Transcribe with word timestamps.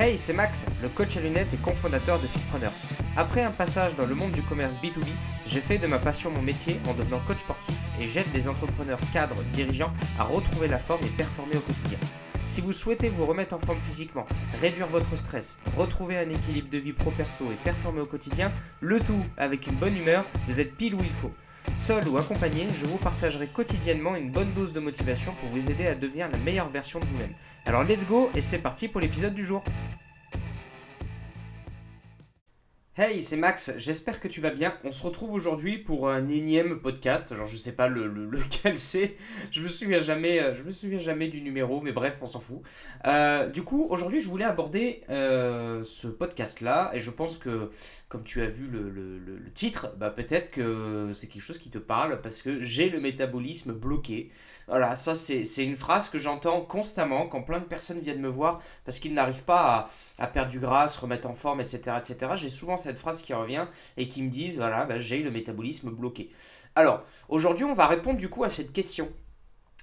Hey, 0.00 0.16
c'est 0.16 0.32
Max, 0.32 0.64
le 0.80 0.88
coach 0.88 1.18
à 1.18 1.20
lunettes 1.20 1.52
et 1.52 1.58
cofondateur 1.58 2.18
de 2.18 2.26
Fitpreneur. 2.26 2.72
Après 3.18 3.42
un 3.42 3.50
passage 3.50 3.94
dans 3.96 4.06
le 4.06 4.14
monde 4.14 4.32
du 4.32 4.40
commerce 4.40 4.76
B2B, 4.76 5.04
j'ai 5.44 5.60
fait 5.60 5.76
de 5.76 5.86
ma 5.86 5.98
passion 5.98 6.30
mon 6.30 6.40
métier 6.40 6.80
en 6.88 6.94
devenant 6.94 7.20
coach 7.20 7.40
sportif 7.40 7.76
et 8.00 8.08
j'aide 8.08 8.32
les 8.32 8.48
entrepreneurs 8.48 8.98
cadres, 9.12 9.42
dirigeants 9.52 9.92
à 10.18 10.24
retrouver 10.24 10.68
la 10.68 10.78
forme 10.78 11.04
et 11.04 11.10
performer 11.10 11.58
au 11.58 11.60
quotidien. 11.60 11.98
Si 12.46 12.62
vous 12.62 12.72
souhaitez 12.72 13.10
vous 13.10 13.26
remettre 13.26 13.54
en 13.54 13.58
forme 13.58 13.78
physiquement, 13.78 14.24
réduire 14.62 14.86
votre 14.86 15.16
stress, 15.16 15.58
retrouver 15.76 16.16
un 16.16 16.30
équilibre 16.30 16.70
de 16.70 16.78
vie 16.78 16.94
pro-perso 16.94 17.52
et 17.52 17.62
performer 17.62 18.00
au 18.00 18.06
quotidien, 18.06 18.52
le 18.80 19.00
tout 19.00 19.26
avec 19.36 19.66
une 19.66 19.76
bonne 19.76 19.98
humeur, 19.98 20.24
vous 20.48 20.60
êtes 20.60 20.78
pile 20.78 20.94
où 20.94 21.02
il 21.02 21.12
faut. 21.12 21.34
Seul 21.74 22.08
ou 22.08 22.18
accompagné, 22.18 22.66
je 22.74 22.84
vous 22.84 22.98
partagerai 22.98 23.46
quotidiennement 23.46 24.16
une 24.16 24.30
bonne 24.30 24.52
dose 24.54 24.72
de 24.72 24.80
motivation 24.80 25.32
pour 25.36 25.48
vous 25.50 25.70
aider 25.70 25.86
à 25.86 25.94
devenir 25.94 26.28
la 26.28 26.36
meilleure 26.36 26.68
version 26.68 26.98
de 26.98 27.04
vous-même. 27.04 27.32
Alors 27.64 27.84
let's 27.84 28.04
go 28.06 28.28
et 28.34 28.40
c'est 28.40 28.58
parti 28.58 28.88
pour 28.88 29.00
l'épisode 29.00 29.34
du 29.34 29.44
jour. 29.44 29.62
Hey, 33.02 33.22
c'est 33.22 33.38
Max, 33.38 33.72
j'espère 33.78 34.20
que 34.20 34.28
tu 34.28 34.42
vas 34.42 34.50
bien. 34.50 34.74
On 34.84 34.92
se 34.92 35.02
retrouve 35.02 35.32
aujourd'hui 35.32 35.78
pour 35.78 36.10
un 36.10 36.28
énième 36.28 36.80
podcast. 36.80 37.34
Genre, 37.34 37.46
je 37.46 37.56
sais 37.56 37.72
pas 37.72 37.88
le, 37.88 38.06
lequel 38.06 38.76
c'est. 38.78 39.16
Je 39.50 39.62
me 39.62 39.68
souviens 39.68 40.00
jamais, 40.00 40.38
euh, 40.38 40.54
je 40.54 40.62
me 40.62 40.70
souviens 40.70 40.98
jamais 40.98 41.28
du 41.28 41.40
numéro, 41.40 41.80
mais 41.80 41.92
bref, 41.92 42.18
on 42.20 42.26
s'en 42.26 42.40
fout. 42.40 42.60
Euh, 43.06 43.46
du 43.46 43.62
coup, 43.62 43.86
aujourd'hui, 43.88 44.20
je 44.20 44.28
voulais 44.28 44.44
aborder 44.44 45.00
euh, 45.08 45.82
ce 45.82 46.08
podcast-là, 46.08 46.90
et 46.92 47.00
je 47.00 47.10
pense 47.10 47.38
que, 47.38 47.70
comme 48.10 48.22
tu 48.22 48.42
as 48.42 48.48
vu 48.48 48.66
le, 48.66 48.90
le 48.90 49.50
titre, 49.54 49.94
bah 49.96 50.10
peut-être 50.10 50.50
que 50.50 51.10
c'est 51.14 51.26
quelque 51.26 51.40
chose 51.40 51.56
qui 51.56 51.70
te 51.70 51.78
parle 51.78 52.20
parce 52.20 52.42
que 52.42 52.60
j'ai 52.60 52.90
le 52.90 53.00
métabolisme 53.00 53.72
bloqué. 53.72 54.28
Voilà, 54.70 54.94
ça 54.94 55.16
c'est 55.16 55.64
une 55.64 55.74
phrase 55.74 56.08
que 56.08 56.16
j'entends 56.16 56.60
constamment 56.60 57.26
quand 57.26 57.42
plein 57.42 57.58
de 57.58 57.64
personnes 57.64 57.98
viennent 57.98 58.20
me 58.20 58.28
voir 58.28 58.60
parce 58.84 59.00
qu'ils 59.00 59.12
n'arrivent 59.12 59.42
pas 59.42 59.88
à, 60.16 60.26
perdre 60.28 60.48
du 60.48 60.60
gras, 60.60 60.86
se 60.86 61.00
remettre 61.00 61.28
en 61.28 61.34
forme, 61.34 61.60
etc. 61.60 61.96
etc. 61.98 62.34
J'ai 62.36 62.48
souvent 62.48 62.76
cette 62.76 62.96
phrase 62.96 63.20
qui 63.20 63.34
revient 63.34 63.66
et 63.96 64.06
qui 64.06 64.22
me 64.22 64.30
disent, 64.30 64.58
voilà, 64.58 64.84
bah, 64.84 65.00
j'ai 65.00 65.24
le 65.24 65.32
métabolisme 65.32 65.90
bloqué. 65.90 66.30
Alors, 66.76 67.02
aujourd'hui, 67.28 67.64
on 67.64 67.74
va 67.74 67.88
répondre 67.88 68.16
du 68.16 68.28
coup 68.28 68.44
à 68.44 68.48
cette 68.48 68.72
question. 68.72 69.08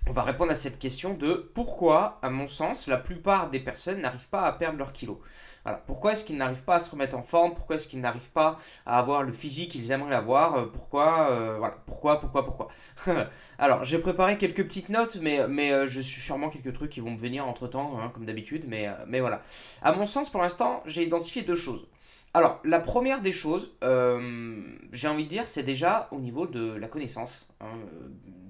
On 0.09 0.13
va 0.13 0.23
répondre 0.23 0.51
à 0.51 0.55
cette 0.55 0.79
question 0.79 1.15
de 1.15 1.51
pourquoi, 1.53 2.17
à 2.21 2.29
mon 2.29 2.47
sens, 2.47 2.87
la 2.87 2.95
plupart 2.95 3.49
des 3.49 3.59
personnes 3.59 3.99
n'arrivent 3.99 4.29
pas 4.29 4.43
à 4.43 4.53
perdre 4.53 4.77
leur 4.77 4.93
kilo. 4.93 5.21
Pourquoi 5.85 6.13
est-ce 6.13 6.23
qu'ils 6.23 6.37
n'arrivent 6.37 6.63
pas 6.63 6.75
à 6.75 6.79
se 6.79 6.89
remettre 6.89 7.17
en 7.17 7.21
forme? 7.21 7.53
Pourquoi 7.53 7.75
est-ce 7.75 7.89
qu'ils 7.89 7.99
n'arrivent 7.99 8.31
pas 8.31 8.55
à 8.85 8.99
avoir 8.99 9.23
le 9.23 9.33
physique 9.33 9.71
qu'ils 9.71 9.91
aimeraient 9.91 10.15
avoir? 10.15 10.55
Euh, 10.55 10.65
Pourquoi 10.65 11.29
euh, 11.31 11.57
Voilà. 11.57 11.75
Pourquoi 11.85 12.21
Pourquoi 12.21 12.45
Pourquoi? 12.45 12.69
Alors, 13.59 13.83
j'ai 13.83 13.99
préparé 13.99 14.37
quelques 14.37 14.63
petites 14.63 14.87
notes, 14.87 15.17
mais, 15.21 15.45
mais 15.49 15.73
euh, 15.73 15.87
je 15.87 15.99
suis 15.99 16.21
sûrement 16.21 16.47
quelques 16.47 16.71
trucs 16.71 16.91
qui 16.91 17.01
vont 17.01 17.11
me 17.11 17.19
venir 17.19 17.45
entre 17.45 17.67
temps, 17.67 17.99
hein, 17.99 18.09
comme 18.13 18.25
d'habitude. 18.25 18.63
Mais, 18.65 18.89
mais 19.07 19.19
voilà. 19.19 19.41
À 19.81 19.91
mon 19.91 20.05
sens, 20.05 20.29
pour 20.29 20.41
l'instant, 20.41 20.83
j'ai 20.85 21.03
identifié 21.03 21.41
deux 21.41 21.57
choses. 21.57 21.85
Alors, 22.33 22.59
la 22.63 22.79
première 22.79 23.21
des 23.21 23.31
choses, 23.31 23.71
j'ai 24.91 25.07
envie 25.07 25.23
de 25.23 25.29
dire, 25.29 25.47
c'est 25.47 25.63
déjà 25.63 26.07
au 26.11 26.19
niveau 26.19 26.45
de 26.45 26.75
la 26.75 26.87
connaissance. 26.87 27.47
Hein, 27.61 27.79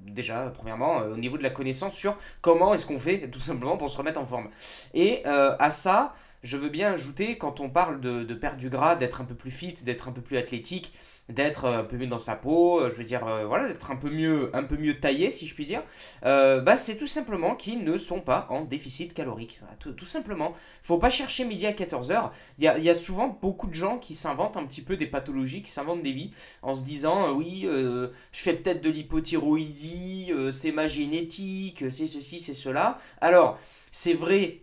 déjà, 0.08 0.50
premièrement, 0.50 0.97
au 0.97 1.17
niveau 1.17 1.38
de 1.38 1.44
la 1.44 1.50
connaissance 1.50 1.94
sur 1.94 2.17
comment 2.42 2.73
est-ce 2.73 2.86
qu'on 2.86 3.00
fait, 3.00 3.30
tout 3.30 3.39
simplement, 3.39 3.78
pour 3.78 3.89
se 3.89 3.98
remettre 3.98 4.20
en 4.20 4.25
forme. 4.25 4.50
Et 4.94 5.23
à 5.25 5.70
ça, 5.70 6.14
je 6.44 6.58
veux 6.58 6.70
bien 6.70 6.94
ajouter, 6.94 7.38
quand 7.38 7.59
on 7.59 7.70
parle 7.70 8.02
de 8.02 8.33
perdre 8.33 8.58
du 8.58 8.70
gras, 8.70 8.95
d'être 8.95 9.22
un 9.22 9.25
peu 9.25 9.36
plus 9.36 9.52
fit, 9.52 9.73
d'être 9.83 10.08
un 10.08 10.11
peu 10.11 10.22
plus 10.22 10.38
athlétique, 10.38 10.94
d'être 11.30 11.66
euh, 11.66 11.80
un 11.80 11.83
peu 11.83 11.97
mieux 11.97 12.08
dans 12.08 12.20
sa 12.20 12.36
peau, 12.36 12.80
euh, 12.80 12.89
je 12.92 12.97
veux 12.97 13.03
dire, 13.03 13.25
euh, 13.28 13.45
voilà, 13.45 13.67
d'être 13.67 13.92
un 13.92 13.95
peu 13.95 14.09
mieux, 14.09 14.50
un 14.56 14.64
peu 14.64 14.78
mieux 14.78 15.00
taillé, 15.00 15.31
si 15.31 15.45
je 15.45 15.53
puis 15.53 15.66
dire, 15.66 15.83
bah, 16.23 16.78
c'est 16.78 16.95
tout 16.95 17.08
simplement 17.08 17.56
qu'ils 17.56 17.83
ne 17.83 17.97
sont 17.97 18.22
pas 18.22 18.47
en 18.50 18.61
déficit 18.61 19.14
calorique. 19.14 19.61
Tout, 19.80 19.92
tout 19.92 20.05
simplement. 20.05 20.53
faut 20.83 20.98
pas 20.98 21.09
chercher 21.09 21.45
midi 21.45 21.66
à 21.66 21.72
14h. 21.72 22.31
Il 22.58 22.64
y 22.64 22.67
a, 22.67 22.78
y 22.78 22.89
a, 22.89 22.95
souvent 22.95 23.28
beaucoup 23.42 23.67
de 23.67 23.73
gens 23.73 23.98
qui 23.98 24.15
s'inventent 24.15 24.58
un 24.58 24.65
petit 24.65 24.82
peu 24.82 24.98
des 24.98 25.05
pathologies, 25.05 25.61
qui 25.61 25.71
s'inventent 25.71 26.02
des 26.02 26.11
vies, 26.11 26.32
en 26.61 26.73
se 26.73 26.83
disant, 26.83 27.33
oui, 27.33 27.64
je 27.65 28.09
fais 28.32 28.54
peut-être 28.54 28.82
de 28.82 28.89
l'hypothyroïdie, 28.89 30.32
c'est 30.52 30.71
ma 30.71 30.88
génétique, 30.88 31.86
c'est 31.89 32.08
ceci, 32.08 32.39
c'est 32.39 32.54
cela. 32.54 32.98
Alors, 33.21 33.59
c'est 33.92 34.14
vrai 34.14 34.61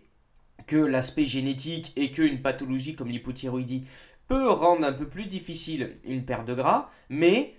que 0.67 0.77
l'aspect 0.77 1.25
génétique 1.25 1.91
et 1.95 2.11
qu'une 2.11 2.41
pathologie 2.41 2.95
comme 2.95 3.09
l'hypothyroïdie 3.09 3.85
peut 4.27 4.49
rendre 4.49 4.85
un 4.85 4.93
peu 4.93 5.07
plus 5.07 5.25
difficile 5.25 5.97
une 6.03 6.25
perte 6.25 6.47
de 6.47 6.53
gras, 6.53 6.89
mais 7.09 7.55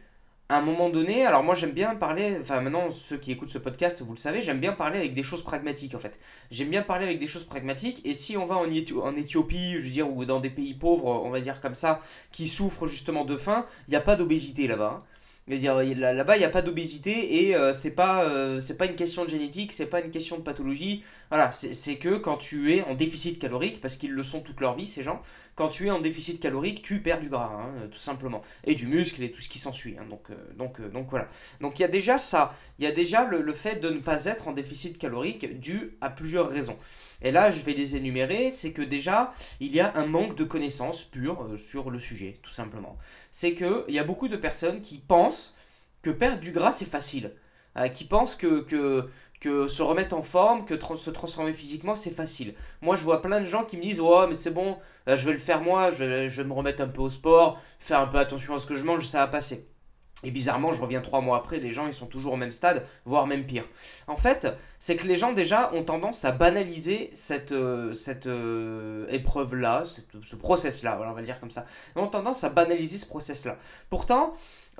à 0.48 0.58
un 0.58 0.60
moment 0.60 0.90
donné, 0.90 1.26
alors 1.26 1.42
moi 1.42 1.56
j'aime 1.56 1.72
bien 1.72 1.96
parler, 1.96 2.38
enfin 2.40 2.60
maintenant 2.60 2.88
ceux 2.90 3.16
qui 3.16 3.32
écoutent 3.32 3.48
ce 3.48 3.58
podcast, 3.58 4.00
vous 4.02 4.12
le 4.12 4.18
savez, 4.18 4.40
j'aime 4.40 4.60
bien 4.60 4.72
parler 4.72 4.98
avec 4.98 5.12
des 5.12 5.24
choses 5.24 5.42
pragmatiques 5.42 5.94
en 5.94 5.98
fait. 5.98 6.18
J'aime 6.52 6.68
bien 6.68 6.82
parler 6.82 7.04
avec 7.04 7.18
des 7.18 7.26
choses 7.26 7.44
pragmatiques 7.44 8.00
et 8.04 8.14
si 8.14 8.36
on 8.36 8.46
va 8.46 8.56
en, 8.56 8.70
Éthiopie, 8.70 9.72
je 9.72 9.80
veux 9.80 9.90
dire, 9.90 10.08
ou 10.08 10.24
dans 10.24 10.38
des 10.38 10.50
pays 10.50 10.74
pauvres, 10.74 11.22
on 11.24 11.30
va 11.30 11.40
dire 11.40 11.60
comme 11.60 11.74
ça, 11.74 12.00
qui 12.30 12.46
souffrent 12.46 12.86
justement 12.86 13.24
de 13.24 13.36
faim, 13.36 13.66
il 13.88 13.90
n'y 13.90 13.96
a 13.96 14.00
pas 14.00 14.14
d'obésité 14.14 14.68
là-bas. 14.68 15.02
Hein 15.02 15.15
là-bas, 15.48 16.36
il 16.36 16.40
n'y 16.40 16.44
a 16.44 16.48
pas 16.48 16.62
d'obésité 16.62 17.46
et 17.46 17.54
euh, 17.54 17.72
c'est 17.72 17.92
pas, 17.92 18.24
euh, 18.24 18.60
c'est 18.60 18.76
pas 18.76 18.86
une 18.86 18.96
question 18.96 19.24
de 19.24 19.30
génétique, 19.30 19.72
c'est 19.72 19.86
pas 19.86 20.00
une 20.00 20.10
question 20.10 20.36
de 20.36 20.42
pathologie. 20.42 21.04
Voilà, 21.30 21.52
c'est 21.52 21.96
que 21.96 22.16
quand 22.16 22.36
tu 22.36 22.74
es 22.74 22.82
en 22.82 22.94
déficit 22.94 23.38
calorique, 23.38 23.80
parce 23.80 23.96
qu'ils 23.96 24.12
le 24.12 24.22
sont 24.24 24.40
toute 24.40 24.60
leur 24.60 24.74
vie, 24.74 24.86
ces 24.86 25.02
gens, 25.02 25.20
quand 25.54 25.68
tu 25.68 25.86
es 25.86 25.90
en 25.90 26.00
déficit 26.00 26.40
calorique, 26.40 26.82
tu 26.82 27.00
perds 27.00 27.20
du 27.20 27.28
gras, 27.28 27.50
hein, 27.60 27.88
tout 27.90 27.98
simplement. 27.98 28.42
Et 28.64 28.74
du 28.74 28.86
muscle 28.86 29.22
et 29.22 29.30
tout 29.30 29.40
ce 29.40 29.48
qui 29.48 29.58
s'ensuit. 29.58 29.96
Hein, 29.98 30.06
donc, 30.10 30.30
euh, 30.30 30.88
donc 30.88 31.06
voilà. 31.10 31.28
Donc 31.60 31.78
il 31.78 31.82
y 31.82 31.84
a 31.84 31.88
déjà 31.88 32.18
ça. 32.18 32.52
Il 32.78 32.84
y 32.84 32.88
a 32.88 32.92
déjà 32.92 33.24
le, 33.24 33.40
le 33.40 33.52
fait 33.52 33.76
de 33.76 33.88
ne 33.88 33.98
pas 33.98 34.24
être 34.24 34.48
en 34.48 34.52
déficit 34.52 34.98
calorique 34.98 35.60
dû 35.60 35.96
à 36.00 36.10
plusieurs 36.10 36.48
raisons. 36.48 36.76
Et 37.26 37.32
là, 37.32 37.50
je 37.50 37.64
vais 37.64 37.72
les 37.72 37.96
énumérer, 37.96 38.52
c'est 38.52 38.70
que 38.70 38.82
déjà, 38.82 39.32
il 39.58 39.74
y 39.74 39.80
a 39.80 39.92
un 39.96 40.06
manque 40.06 40.36
de 40.36 40.44
connaissances 40.44 41.02
pures 41.02 41.42
euh, 41.42 41.56
sur 41.56 41.90
le 41.90 41.98
sujet, 41.98 42.38
tout 42.40 42.52
simplement. 42.52 42.96
C'est 43.32 43.52
qu'il 43.52 43.82
y 43.88 43.98
a 43.98 44.04
beaucoup 44.04 44.28
de 44.28 44.36
personnes 44.36 44.80
qui 44.80 44.98
pensent 44.98 45.52
que 46.02 46.10
perdre 46.10 46.40
du 46.40 46.52
gras, 46.52 46.70
c'est 46.70 46.88
facile. 46.88 47.32
Euh, 47.76 47.88
qui 47.88 48.04
pensent 48.04 48.36
que 48.36 48.64
se 49.42 49.82
remettre 49.82 50.14
en 50.14 50.22
forme, 50.22 50.64
que 50.64 50.78
se 50.94 51.10
transformer 51.10 51.52
physiquement, 51.52 51.96
c'est 51.96 52.10
facile. 52.10 52.54
Moi, 52.80 52.94
je 52.94 53.02
vois 53.02 53.20
plein 53.20 53.40
de 53.40 53.44
gens 53.44 53.64
qui 53.64 53.76
me 53.76 53.82
disent 53.82 53.98
Oh, 53.98 54.24
mais 54.28 54.36
c'est 54.36 54.52
bon, 54.52 54.78
euh, 55.08 55.16
je 55.16 55.26
vais 55.26 55.32
le 55.32 55.40
faire 55.40 55.62
moi, 55.62 55.90
je, 55.90 56.28
je 56.28 56.42
vais 56.42 56.48
me 56.48 56.54
remettre 56.54 56.80
un 56.80 56.88
peu 56.88 57.02
au 57.02 57.10
sport, 57.10 57.60
faire 57.80 57.98
un 57.98 58.06
peu 58.06 58.18
attention 58.18 58.54
à 58.54 58.60
ce 58.60 58.66
que 58.66 58.76
je 58.76 58.84
mange, 58.84 59.04
ça 59.04 59.18
va 59.18 59.26
passer. 59.26 59.66
Et 60.26 60.32
bizarrement, 60.32 60.72
je 60.72 60.80
reviens 60.80 61.00
trois 61.00 61.20
mois 61.20 61.38
après, 61.38 61.58
les 61.58 61.70
gens 61.70 61.86
ils 61.86 61.92
sont 61.92 62.06
toujours 62.06 62.32
au 62.32 62.36
même 62.36 62.50
stade, 62.50 62.84
voire 63.04 63.28
même 63.28 63.46
pire. 63.46 63.62
En 64.08 64.16
fait, 64.16 64.48
c'est 64.80 64.96
que 64.96 65.06
les 65.06 65.14
gens 65.14 65.32
déjà 65.32 65.72
ont 65.72 65.84
tendance 65.84 66.24
à 66.24 66.32
banaliser 66.32 67.10
cette, 67.12 67.52
euh, 67.52 67.92
cette 67.92 68.26
euh, 68.26 69.06
épreuve-là, 69.08 69.84
ce 69.84 70.34
process-là, 70.34 70.98
on 71.00 71.12
va 71.12 71.20
le 71.20 71.26
dire 71.26 71.38
comme 71.38 71.52
ça. 71.52 71.64
Ils 71.94 72.00
ont 72.00 72.08
tendance 72.08 72.42
à 72.42 72.48
banaliser 72.48 72.98
ce 72.98 73.06
process-là. 73.06 73.56
Pourtant, 73.88 74.32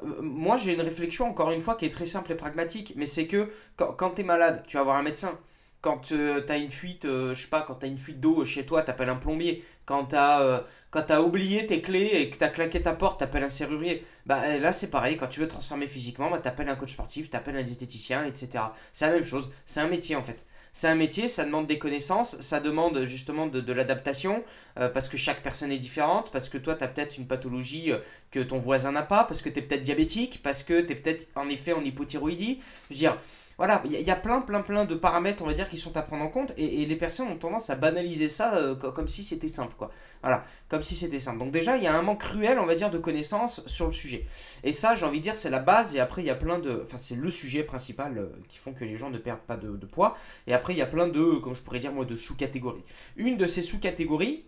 euh, 0.02 0.20
moi 0.20 0.56
j'ai 0.56 0.74
une 0.74 0.80
réflexion 0.80 1.26
encore 1.26 1.52
une 1.52 1.60
fois 1.60 1.76
qui 1.76 1.84
est 1.84 1.90
très 1.90 2.06
simple 2.06 2.32
et 2.32 2.34
pragmatique, 2.34 2.94
mais 2.96 3.06
c'est 3.06 3.28
que 3.28 3.48
quand, 3.76 3.92
quand 3.92 4.10
tu 4.10 4.22
es 4.22 4.24
malade, 4.24 4.64
tu 4.66 4.78
vas 4.78 4.82
voir 4.82 4.96
un 4.96 5.02
médecin 5.02 5.38
quand 5.80 5.98
tu 5.98 6.16
as 6.16 6.56
une 6.56 6.70
fuite, 6.70 7.04
je 7.06 7.34
sais 7.40 7.46
pas, 7.46 7.60
quand 7.60 7.76
tu 7.76 7.86
as 7.86 7.88
une 7.88 7.98
fuite 7.98 8.18
d'eau 8.18 8.44
chez 8.44 8.66
toi, 8.66 8.82
tu 8.82 8.90
appelles 8.90 9.08
un 9.08 9.14
plombier. 9.14 9.62
Quand 9.86 10.06
tu 10.06 10.16
as, 10.16 10.64
as, 10.92 11.22
oublié 11.22 11.66
tes 11.66 11.80
clés 11.80 12.10
et 12.12 12.28
que 12.28 12.36
tu 12.36 12.44
as 12.44 12.48
claqué 12.48 12.82
ta 12.82 12.92
porte, 12.92 13.18
tu 13.18 13.24
appelles 13.24 13.44
un 13.44 13.48
serrurier. 13.48 14.04
Bah 14.26 14.58
là, 14.58 14.72
c'est 14.72 14.90
pareil. 14.90 15.16
Quand 15.16 15.28
tu 15.28 15.40
veux 15.40 15.48
transformer 15.48 15.86
physiquement, 15.86 16.28
bah, 16.28 16.40
tu 16.42 16.48
appelles 16.48 16.68
un 16.68 16.74
coach 16.74 16.92
sportif, 16.92 17.30
tu 17.30 17.36
appelles 17.36 17.56
un 17.56 17.62
diététicien, 17.62 18.24
etc. 18.24 18.64
C'est 18.92 19.06
la 19.06 19.12
même 19.12 19.24
chose. 19.24 19.50
C'est 19.64 19.80
un 19.80 19.88
métier 19.88 20.16
en 20.16 20.22
fait. 20.22 20.44
C'est 20.72 20.88
un 20.88 20.94
métier, 20.94 21.26
ça 21.26 21.46
demande 21.46 21.66
des 21.66 21.78
connaissances, 21.78 22.38
ça 22.40 22.60
demande 22.60 23.04
justement 23.04 23.46
de, 23.46 23.60
de 23.60 23.72
l'adaptation, 23.72 24.44
parce 24.74 25.08
que 25.08 25.16
chaque 25.16 25.42
personne 25.42 25.72
est 25.72 25.78
différente, 25.78 26.30
parce 26.30 26.50
que 26.50 26.58
toi, 26.58 26.74
tu 26.74 26.84
as 26.84 26.88
peut-être 26.88 27.16
une 27.16 27.26
pathologie 27.26 27.92
que 28.30 28.40
ton 28.40 28.58
voisin 28.58 28.92
n'a 28.92 29.02
pas, 29.02 29.24
parce 29.24 29.40
que 29.40 29.48
tu 29.48 29.60
es 29.60 29.62
peut-être 29.62 29.80
diabétique, 29.80 30.40
parce 30.42 30.62
que 30.62 30.82
tu 30.82 30.92
es 30.92 30.96
peut-être 30.96 31.28
en 31.34 31.48
effet 31.48 31.72
en 31.72 31.82
hypothyroïdie. 31.82 32.58
Je 32.90 32.94
veux 32.94 32.98
dire, 32.98 33.16
voilà, 33.58 33.82
il 33.86 33.92
y, 33.92 34.10
a 34.10 34.16
plein, 34.16 34.42
plein, 34.42 34.60
plein 34.60 34.84
de 34.84 34.94
paramètres, 34.94 35.42
on 35.42 35.46
va 35.46 35.54
dire, 35.54 35.70
qui 35.70 35.78
sont 35.78 35.96
à 35.96 36.02
prendre 36.02 36.22
en 36.22 36.28
compte, 36.28 36.52
et, 36.58 36.84
les 36.84 36.96
personnes 36.96 37.28
ont 37.28 37.36
tendance 37.36 37.70
à 37.70 37.74
banaliser 37.74 38.28
ça 38.28 38.54
euh, 38.56 38.74
comme 38.74 39.08
si 39.08 39.22
c'était 39.22 39.48
simple, 39.48 39.74
quoi. 39.78 39.90
Voilà, 40.22 40.44
comme 40.68 40.82
si 40.82 40.94
c'était 40.94 41.18
simple. 41.18 41.38
Donc 41.38 41.52
déjà, 41.52 41.78
il 41.78 41.82
y 41.82 41.86
a 41.86 41.94
un 41.96 42.02
manque 42.02 42.20
cruel, 42.20 42.58
on 42.58 42.66
va 42.66 42.74
dire, 42.74 42.90
de 42.90 42.98
connaissances 42.98 43.64
sur 43.66 43.86
le 43.86 43.92
sujet. 43.92 44.26
Et 44.62 44.72
ça, 44.72 44.94
j'ai 44.94 45.06
envie 45.06 45.18
de 45.18 45.22
dire, 45.22 45.36
c'est 45.36 45.48
la 45.48 45.58
base, 45.58 45.96
et 45.96 46.00
après, 46.00 46.22
il 46.22 46.26
y 46.26 46.30
a 46.30 46.34
plein 46.34 46.58
de... 46.58 46.82
Enfin, 46.84 46.98
c'est 46.98 47.14
le 47.14 47.30
sujet 47.30 47.62
principal 47.62 48.18
euh, 48.18 48.26
qui 48.48 48.58
font 48.58 48.74
que 48.74 48.84
les 48.84 48.96
gens 48.96 49.08
ne 49.08 49.18
perdent 49.18 49.40
pas 49.40 49.56
de, 49.56 49.76
de 49.76 49.86
poids, 49.86 50.16
et 50.46 50.52
après, 50.52 50.74
il 50.74 50.78
y 50.78 50.82
a 50.82 50.86
plein 50.86 51.08
de, 51.08 51.38
comme 51.38 51.54
je 51.54 51.62
pourrais 51.62 51.78
dire, 51.78 51.92
moi, 51.92 52.04
de 52.04 52.14
sous-catégories. 52.16 52.84
Une 53.16 53.38
de 53.38 53.46
ces 53.46 53.62
sous-catégories, 53.62 54.44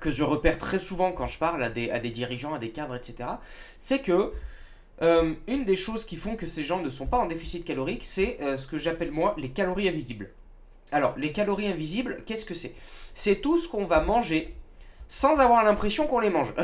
que 0.00 0.10
je 0.10 0.24
repère 0.24 0.58
très 0.58 0.78
souvent 0.78 1.12
quand 1.12 1.26
je 1.26 1.38
parle 1.38 1.62
à 1.62 1.70
des, 1.70 1.90
à 1.90 1.98
des 1.98 2.10
dirigeants, 2.10 2.54
à 2.54 2.58
des 2.58 2.70
cadres, 2.70 2.96
etc., 2.96 3.28
c'est 3.78 4.00
que 4.00 4.32
euh, 5.02 5.34
une 5.48 5.64
des 5.64 5.76
choses 5.76 6.04
qui 6.04 6.16
font 6.16 6.36
que 6.36 6.46
ces 6.46 6.62
gens 6.62 6.80
ne 6.80 6.90
sont 6.90 7.06
pas 7.06 7.18
en 7.18 7.26
déficit 7.26 7.64
calorique, 7.64 8.04
c'est 8.04 8.38
euh, 8.40 8.56
ce 8.56 8.66
que 8.66 8.78
j'appelle 8.78 9.10
moi 9.10 9.34
les 9.38 9.50
calories 9.50 9.88
invisibles. 9.88 10.30
Alors, 10.92 11.14
les 11.16 11.32
calories 11.32 11.66
invisibles, 11.66 12.22
qu'est-ce 12.24 12.44
que 12.44 12.54
c'est? 12.54 12.74
C'est 13.14 13.36
tout 13.36 13.58
ce 13.58 13.68
qu'on 13.68 13.84
va 13.84 14.00
manger 14.00 14.54
sans 15.08 15.38
avoir 15.40 15.64
l'impression 15.64 16.06
qu'on 16.06 16.18
les 16.18 16.30
mange. 16.30 16.54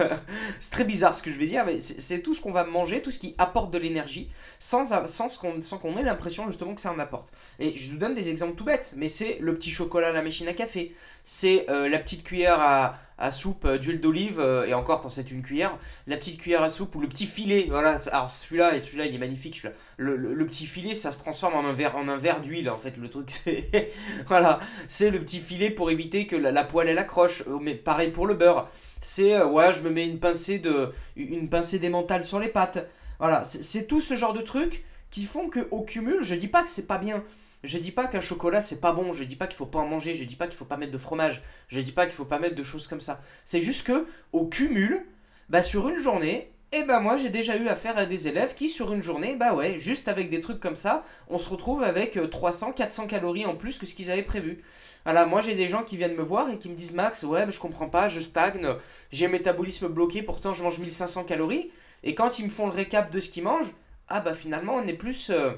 c'est 0.60 0.70
très 0.70 0.84
bizarre 0.84 1.14
ce 1.14 1.22
que 1.22 1.32
je 1.32 1.38
vais 1.38 1.46
dire, 1.46 1.64
mais 1.64 1.78
c'est 1.78 2.20
tout 2.20 2.32
ce 2.32 2.40
qu'on 2.40 2.52
va 2.52 2.64
manger, 2.64 3.02
tout 3.02 3.10
ce 3.10 3.18
qui 3.18 3.34
apporte 3.38 3.72
de 3.72 3.78
l'énergie, 3.78 4.30
sans, 4.58 5.06
sans, 5.06 5.36
qu'on, 5.36 5.96
ait 5.96 6.02
l'impression 6.02 6.46
justement 6.46 6.74
que 6.74 6.80
ça 6.80 6.92
en 6.92 6.98
apporte. 6.98 7.32
Et 7.58 7.74
je 7.74 7.90
vous 7.90 7.96
donne 7.96 8.14
des 8.14 8.30
exemples 8.30 8.54
tout 8.54 8.64
bêtes, 8.64 8.94
mais 8.96 9.08
c'est 9.08 9.38
le 9.40 9.54
petit 9.54 9.70
chocolat 9.70 10.08
à 10.08 10.12
la 10.12 10.22
machine 10.22 10.48
à 10.48 10.52
café, 10.52 10.94
c'est 11.24 11.68
euh, 11.68 11.88
la 11.88 11.98
petite 11.98 12.22
cuillère 12.22 12.60
à, 12.60 12.94
à 13.18 13.30
soupe 13.30 13.64
euh, 13.64 13.78
d'huile 13.78 14.00
d'olive, 14.00 14.40
euh, 14.40 14.66
et 14.66 14.74
encore 14.74 15.02
quand 15.02 15.08
c'est 15.08 15.30
une 15.30 15.42
cuillère, 15.42 15.76
la 16.06 16.16
petite 16.16 16.40
cuillère 16.40 16.62
à 16.62 16.68
soupe 16.68 16.94
ou 16.94 17.00
le 17.00 17.08
petit 17.08 17.26
filet, 17.26 17.66
voilà, 17.68 17.98
alors 18.12 18.30
celui-là, 18.30 18.76
et 18.76 18.80
celui-là 18.80 19.06
il 19.06 19.14
est 19.14 19.18
magnifique, 19.18 19.56
celui-là. 19.56 19.74
Le, 19.96 20.46
petit 20.46 20.66
filet 20.66 20.94
ça 20.94 21.10
se 21.10 21.18
transforme 21.18 21.54
en 21.54 21.68
un 21.68 21.72
verre, 21.72 21.96
en 21.96 22.08
un 22.08 22.16
verre 22.16 22.40
d'huile 22.40 22.70
en 22.70 22.78
fait, 22.78 22.96
le 22.96 23.08
truc 23.10 23.30
c'est, 23.44 23.90
voilà, 24.26 24.60
c'est 24.86 25.10
le 25.10 25.18
petit 25.20 25.40
filet 25.40 25.70
pour 25.70 25.90
éviter 25.90 26.26
que 26.26 26.36
la, 26.36 26.64
poêle 26.64 26.88
elle 26.88 26.98
accroche, 26.98 27.42
euh, 27.48 27.58
mais 27.60 27.74
pareil 27.74 28.10
pour 28.10 28.26
le 28.26 28.34
beurre, 28.34 28.70
c'est, 29.00 29.42
ouais, 29.42 29.72
je 29.72 29.82
me 29.82 29.90
mets 29.90 30.06
une 30.06 30.18
pincée 30.18 30.58
de, 30.58 30.92
une 31.16 31.48
pincée 31.48 31.78
d'émental 31.78 32.24
sur 32.24 32.38
les 32.38 32.48
pâtes, 32.48 32.86
voilà, 33.18 33.42
c'est 33.42 33.86
tout 33.86 34.00
ce 34.00 34.16
genre 34.16 34.32
de 34.32 34.42
trucs 34.42 34.84
qui 35.10 35.24
font 35.24 35.48
que 35.48 35.66
au 35.70 35.82
cumul, 35.82 36.18
je 36.22 36.34
dis 36.34 36.48
pas 36.48 36.62
que 36.62 36.68
c'est 36.68 36.86
pas 36.86 36.98
bien, 36.98 37.24
je 37.64 37.78
dis 37.78 37.92
pas 37.92 38.06
qu'un 38.06 38.20
chocolat 38.20 38.60
c'est 38.60 38.80
pas 38.80 38.92
bon, 38.92 39.12
je 39.12 39.24
dis 39.24 39.36
pas 39.36 39.46
qu'il 39.46 39.56
faut 39.56 39.66
pas 39.66 39.80
en 39.80 39.86
manger, 39.86 40.14
je 40.14 40.24
dis 40.24 40.36
pas 40.36 40.46
qu'il 40.46 40.56
faut 40.56 40.64
pas 40.64 40.76
mettre 40.76 40.92
de 40.92 40.98
fromage, 40.98 41.42
je 41.68 41.80
dis 41.80 41.92
pas 41.92 42.06
qu'il 42.06 42.14
faut 42.14 42.24
pas 42.24 42.38
mettre 42.38 42.54
de 42.54 42.62
choses 42.62 42.86
comme 42.86 43.00
ça. 43.00 43.20
C'est 43.44 43.60
juste 43.60 43.86
que 43.86 44.06
au 44.32 44.46
cumul, 44.46 45.06
bah 45.48 45.62
sur 45.62 45.88
une 45.88 45.98
journée, 45.98 46.52
et 46.70 46.80
eh 46.80 46.82
ben 46.82 47.00
moi 47.00 47.16
j'ai 47.16 47.30
déjà 47.30 47.56
eu 47.56 47.66
affaire 47.68 47.96
à 47.96 48.04
des 48.04 48.28
élèves 48.28 48.52
qui 48.52 48.68
sur 48.68 48.92
une 48.92 49.02
journée, 49.02 49.36
bah 49.36 49.54
ouais, 49.54 49.78
juste 49.78 50.06
avec 50.06 50.28
des 50.28 50.40
trucs 50.40 50.60
comme 50.60 50.76
ça, 50.76 51.02
on 51.28 51.38
se 51.38 51.48
retrouve 51.48 51.82
avec 51.82 52.18
300, 52.30 52.68
euh, 52.68 52.72
400 52.72 53.06
calories 53.06 53.46
en 53.46 53.54
plus 53.54 53.78
que 53.78 53.86
ce 53.86 53.94
qu'ils 53.94 54.10
avaient 54.10 54.22
prévu. 54.22 54.62
Voilà, 55.04 55.24
moi 55.24 55.40
j'ai 55.40 55.54
des 55.54 55.66
gens 55.66 55.82
qui 55.82 55.96
viennent 55.96 56.14
me 56.14 56.22
voir 56.22 56.50
et 56.50 56.58
qui 56.58 56.68
me 56.68 56.74
disent 56.74 56.92
Max, 56.92 57.22
ouais, 57.22 57.46
mais 57.46 57.52
je 57.52 57.58
comprends 57.58 57.88
pas, 57.88 58.10
je 58.10 58.20
stagne, 58.20 58.68
j'ai 59.10 59.24
un 59.24 59.30
métabolisme 59.30 59.88
bloqué, 59.88 60.22
pourtant 60.22 60.52
je 60.52 60.62
mange 60.62 60.78
1500 60.78 61.24
calories. 61.24 61.70
Et 62.02 62.14
quand 62.14 62.38
ils 62.38 62.44
me 62.44 62.50
font 62.50 62.66
le 62.66 62.72
récap 62.72 63.10
de 63.10 63.18
ce 63.18 63.30
qu'ils 63.30 63.44
mangent, 63.44 63.74
ah 64.08 64.20
bah 64.20 64.34
finalement 64.34 64.74
on 64.74 64.86
est 64.86 64.92
plus... 64.92 65.30
Euh, 65.30 65.52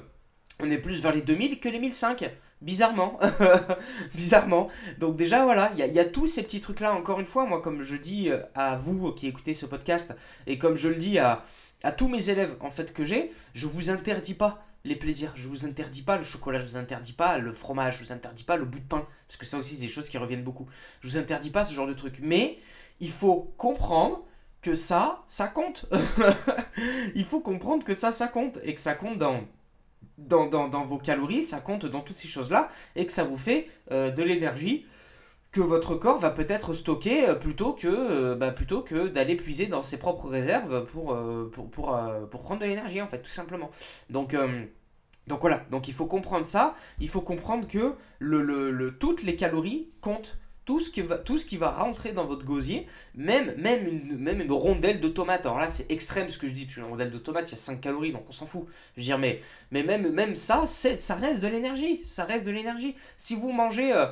on 0.61 0.69
est 0.69 0.77
plus 0.77 1.01
vers 1.01 1.13
les 1.13 1.21
2000 1.21 1.59
que 1.59 1.69
les 1.69 1.79
1005. 1.79 2.29
Bizarrement. 2.61 3.19
Bizarrement. 4.15 4.69
Donc 4.99 5.15
déjà, 5.15 5.43
voilà, 5.43 5.71
il 5.77 5.85
y, 5.85 5.99
a, 5.99 6.05
tous 6.05 6.27
ces 6.27 6.43
petits 6.43 6.61
trucs-là. 6.61 6.93
Encore 6.93 7.19
une 7.19 7.25
fois, 7.25 7.45
moi, 7.45 7.61
comme 7.61 7.81
je 7.81 7.95
dis 7.95 8.29
euh, 8.29 8.41
à 8.53 8.75
vous 8.75 9.11
qui 9.13 9.27
écoutez 9.27 9.53
ce 9.53 9.65
podcast, 9.65 10.13
et 10.45 10.57
comme 10.57 10.75
je 10.75 10.87
le 10.87 10.95
dis 10.95 11.17
à, 11.17 11.43
à 11.83 11.91
tous 11.91 12.07
mes 12.07 12.29
élèves, 12.29 12.55
en 12.59 12.69
fait, 12.69 12.93
que 12.93 13.03
j'ai, 13.03 13.31
je 13.53 13.65
vous 13.65 13.89
interdis 13.89 14.35
pas 14.35 14.63
les 14.83 14.95
plaisirs. 14.95 15.33
Je 15.35 15.47
vous 15.47 15.65
interdis 15.65 16.01
pas 16.01 16.17
le 16.17 16.23
chocolat, 16.23 16.59
je 16.59 16.65
vous 16.65 16.77
interdis 16.77 17.13
pas 17.13 17.37
le 17.37 17.51
fromage, 17.51 17.97
je 17.97 18.03
vous 18.03 18.11
interdis 18.11 18.43
pas 18.43 18.57
le 18.57 18.65
bout 18.65 18.79
de 18.79 18.87
pain. 18.87 19.07
Parce 19.27 19.37
que 19.37 19.45
ça 19.45 19.57
aussi, 19.57 19.75
c'est 19.75 19.81
des 19.81 19.87
choses 19.87 20.09
qui 20.09 20.17
reviennent 20.17 20.43
beaucoup. 20.43 20.67
Je 21.01 21.07
vous 21.07 21.17
interdis 21.17 21.49
pas 21.49 21.65
ce 21.65 21.73
genre 21.73 21.87
de 21.87 21.93
trucs. 21.93 22.19
Mais 22.19 22.57
il 22.99 23.11
faut 23.11 23.53
comprendre 23.57 24.23
que 24.61 24.75
ça, 24.75 25.23
ça 25.27 25.47
compte. 25.47 25.85
il 27.15 27.25
faut 27.25 27.41
comprendre 27.41 27.83
que 27.83 27.95
ça, 27.95 28.11
ça 28.11 28.27
compte. 28.27 28.59
Et 28.63 28.75
que 28.75 28.81
ça 28.81 28.93
compte 28.93 29.17
dans 29.17 29.41
dans, 30.17 30.47
dans, 30.47 30.85
vos 30.85 30.97
calories, 30.97 31.43
ça 31.43 31.59
compte 31.59 31.85
dans 31.85 32.01
toutes 32.01 32.15
ces 32.15 32.27
choses-là, 32.27 32.67
et 32.95 33.05
que 33.05 33.11
ça 33.11 33.23
vous 33.23 33.37
fait 33.37 33.67
euh, 33.91 34.11
de 34.11 34.23
l'énergie 34.23 34.85
que 35.51 35.61
votre 35.61 35.95
corps 35.95 36.17
va 36.17 36.29
peut-être 36.29 36.73
stocker 36.73 37.27
euh, 37.27 37.35
plutôt 37.35 37.73
que, 37.73 37.87
euh, 37.87 38.35
bah, 38.35 38.51
plutôt 38.51 38.81
que 38.81 39.07
d'aller 39.07 39.35
puiser 39.35 39.67
dans 39.67 39.83
ses 39.83 39.97
propres 39.97 40.29
réserves 40.29 40.85
pour, 40.85 41.17
pour, 41.51 41.69
pour, 41.69 41.99
pour 42.29 42.43
prendre 42.43 42.61
de 42.61 42.65
l'énergie, 42.65 43.01
en 43.01 43.07
fait, 43.07 43.19
tout 43.19 43.29
simplement. 43.29 43.69
Donc... 44.09 44.35
donc 45.27 45.41
voilà, 45.41 45.65
donc 45.69 45.87
il 45.87 45.93
faut 45.93 46.07
comprendre 46.07 46.45
ça, 46.45 46.73
il 46.99 47.07
faut 47.07 47.21
comprendre 47.21 47.67
que 47.67 47.95
le, 48.19 48.41
le, 48.41 48.71
le 48.71 48.97
toutes 48.97 49.23
les 49.23 49.35
calories 49.35 49.89
comptent 50.01 50.37
tout 50.65 50.79
ce 50.79 50.89
qui 50.89 51.01
va, 51.01 51.17
tout 51.17 51.37
ce 51.37 51.45
qui 51.45 51.57
va 51.57 51.71
rentrer 51.71 52.11
dans 52.11 52.25
votre 52.25 52.45
gosier, 52.45 52.85
même, 53.15 53.53
même, 53.57 53.87
une, 53.87 54.17
même 54.17 54.41
une 54.41 54.51
rondelle 54.51 54.99
de 54.99 55.07
tomate. 55.07 55.45
Alors 55.45 55.59
là, 55.59 55.67
c'est 55.67 55.91
extrême 55.91 56.29
ce 56.29 56.37
que 56.37 56.47
je 56.47 56.53
dis, 56.53 56.67
une 56.77 56.83
rondelle 56.83 57.09
de 57.09 57.17
tomate, 57.17 57.49
il 57.49 57.53
y 57.53 57.55
a 57.55 57.57
5 57.57 57.81
calories, 57.81 58.11
donc 58.11 58.23
on 58.27 58.31
s'en 58.31 58.45
fout. 58.45 58.65
Je 58.95 59.01
veux 59.01 59.05
dire, 59.05 59.17
mais, 59.17 59.41
mais 59.71 59.83
même, 59.83 60.11
même 60.11 60.35
ça, 60.35 60.65
ça 60.67 61.15
reste 61.15 61.41
de 61.41 61.47
l'énergie. 61.47 62.01
Ça 62.03 62.25
reste 62.25 62.45
de 62.45 62.51
l'énergie. 62.51 62.95
Si 63.17 63.35
vous 63.35 63.51
mangez 63.51 63.91
euh, 63.91 64.05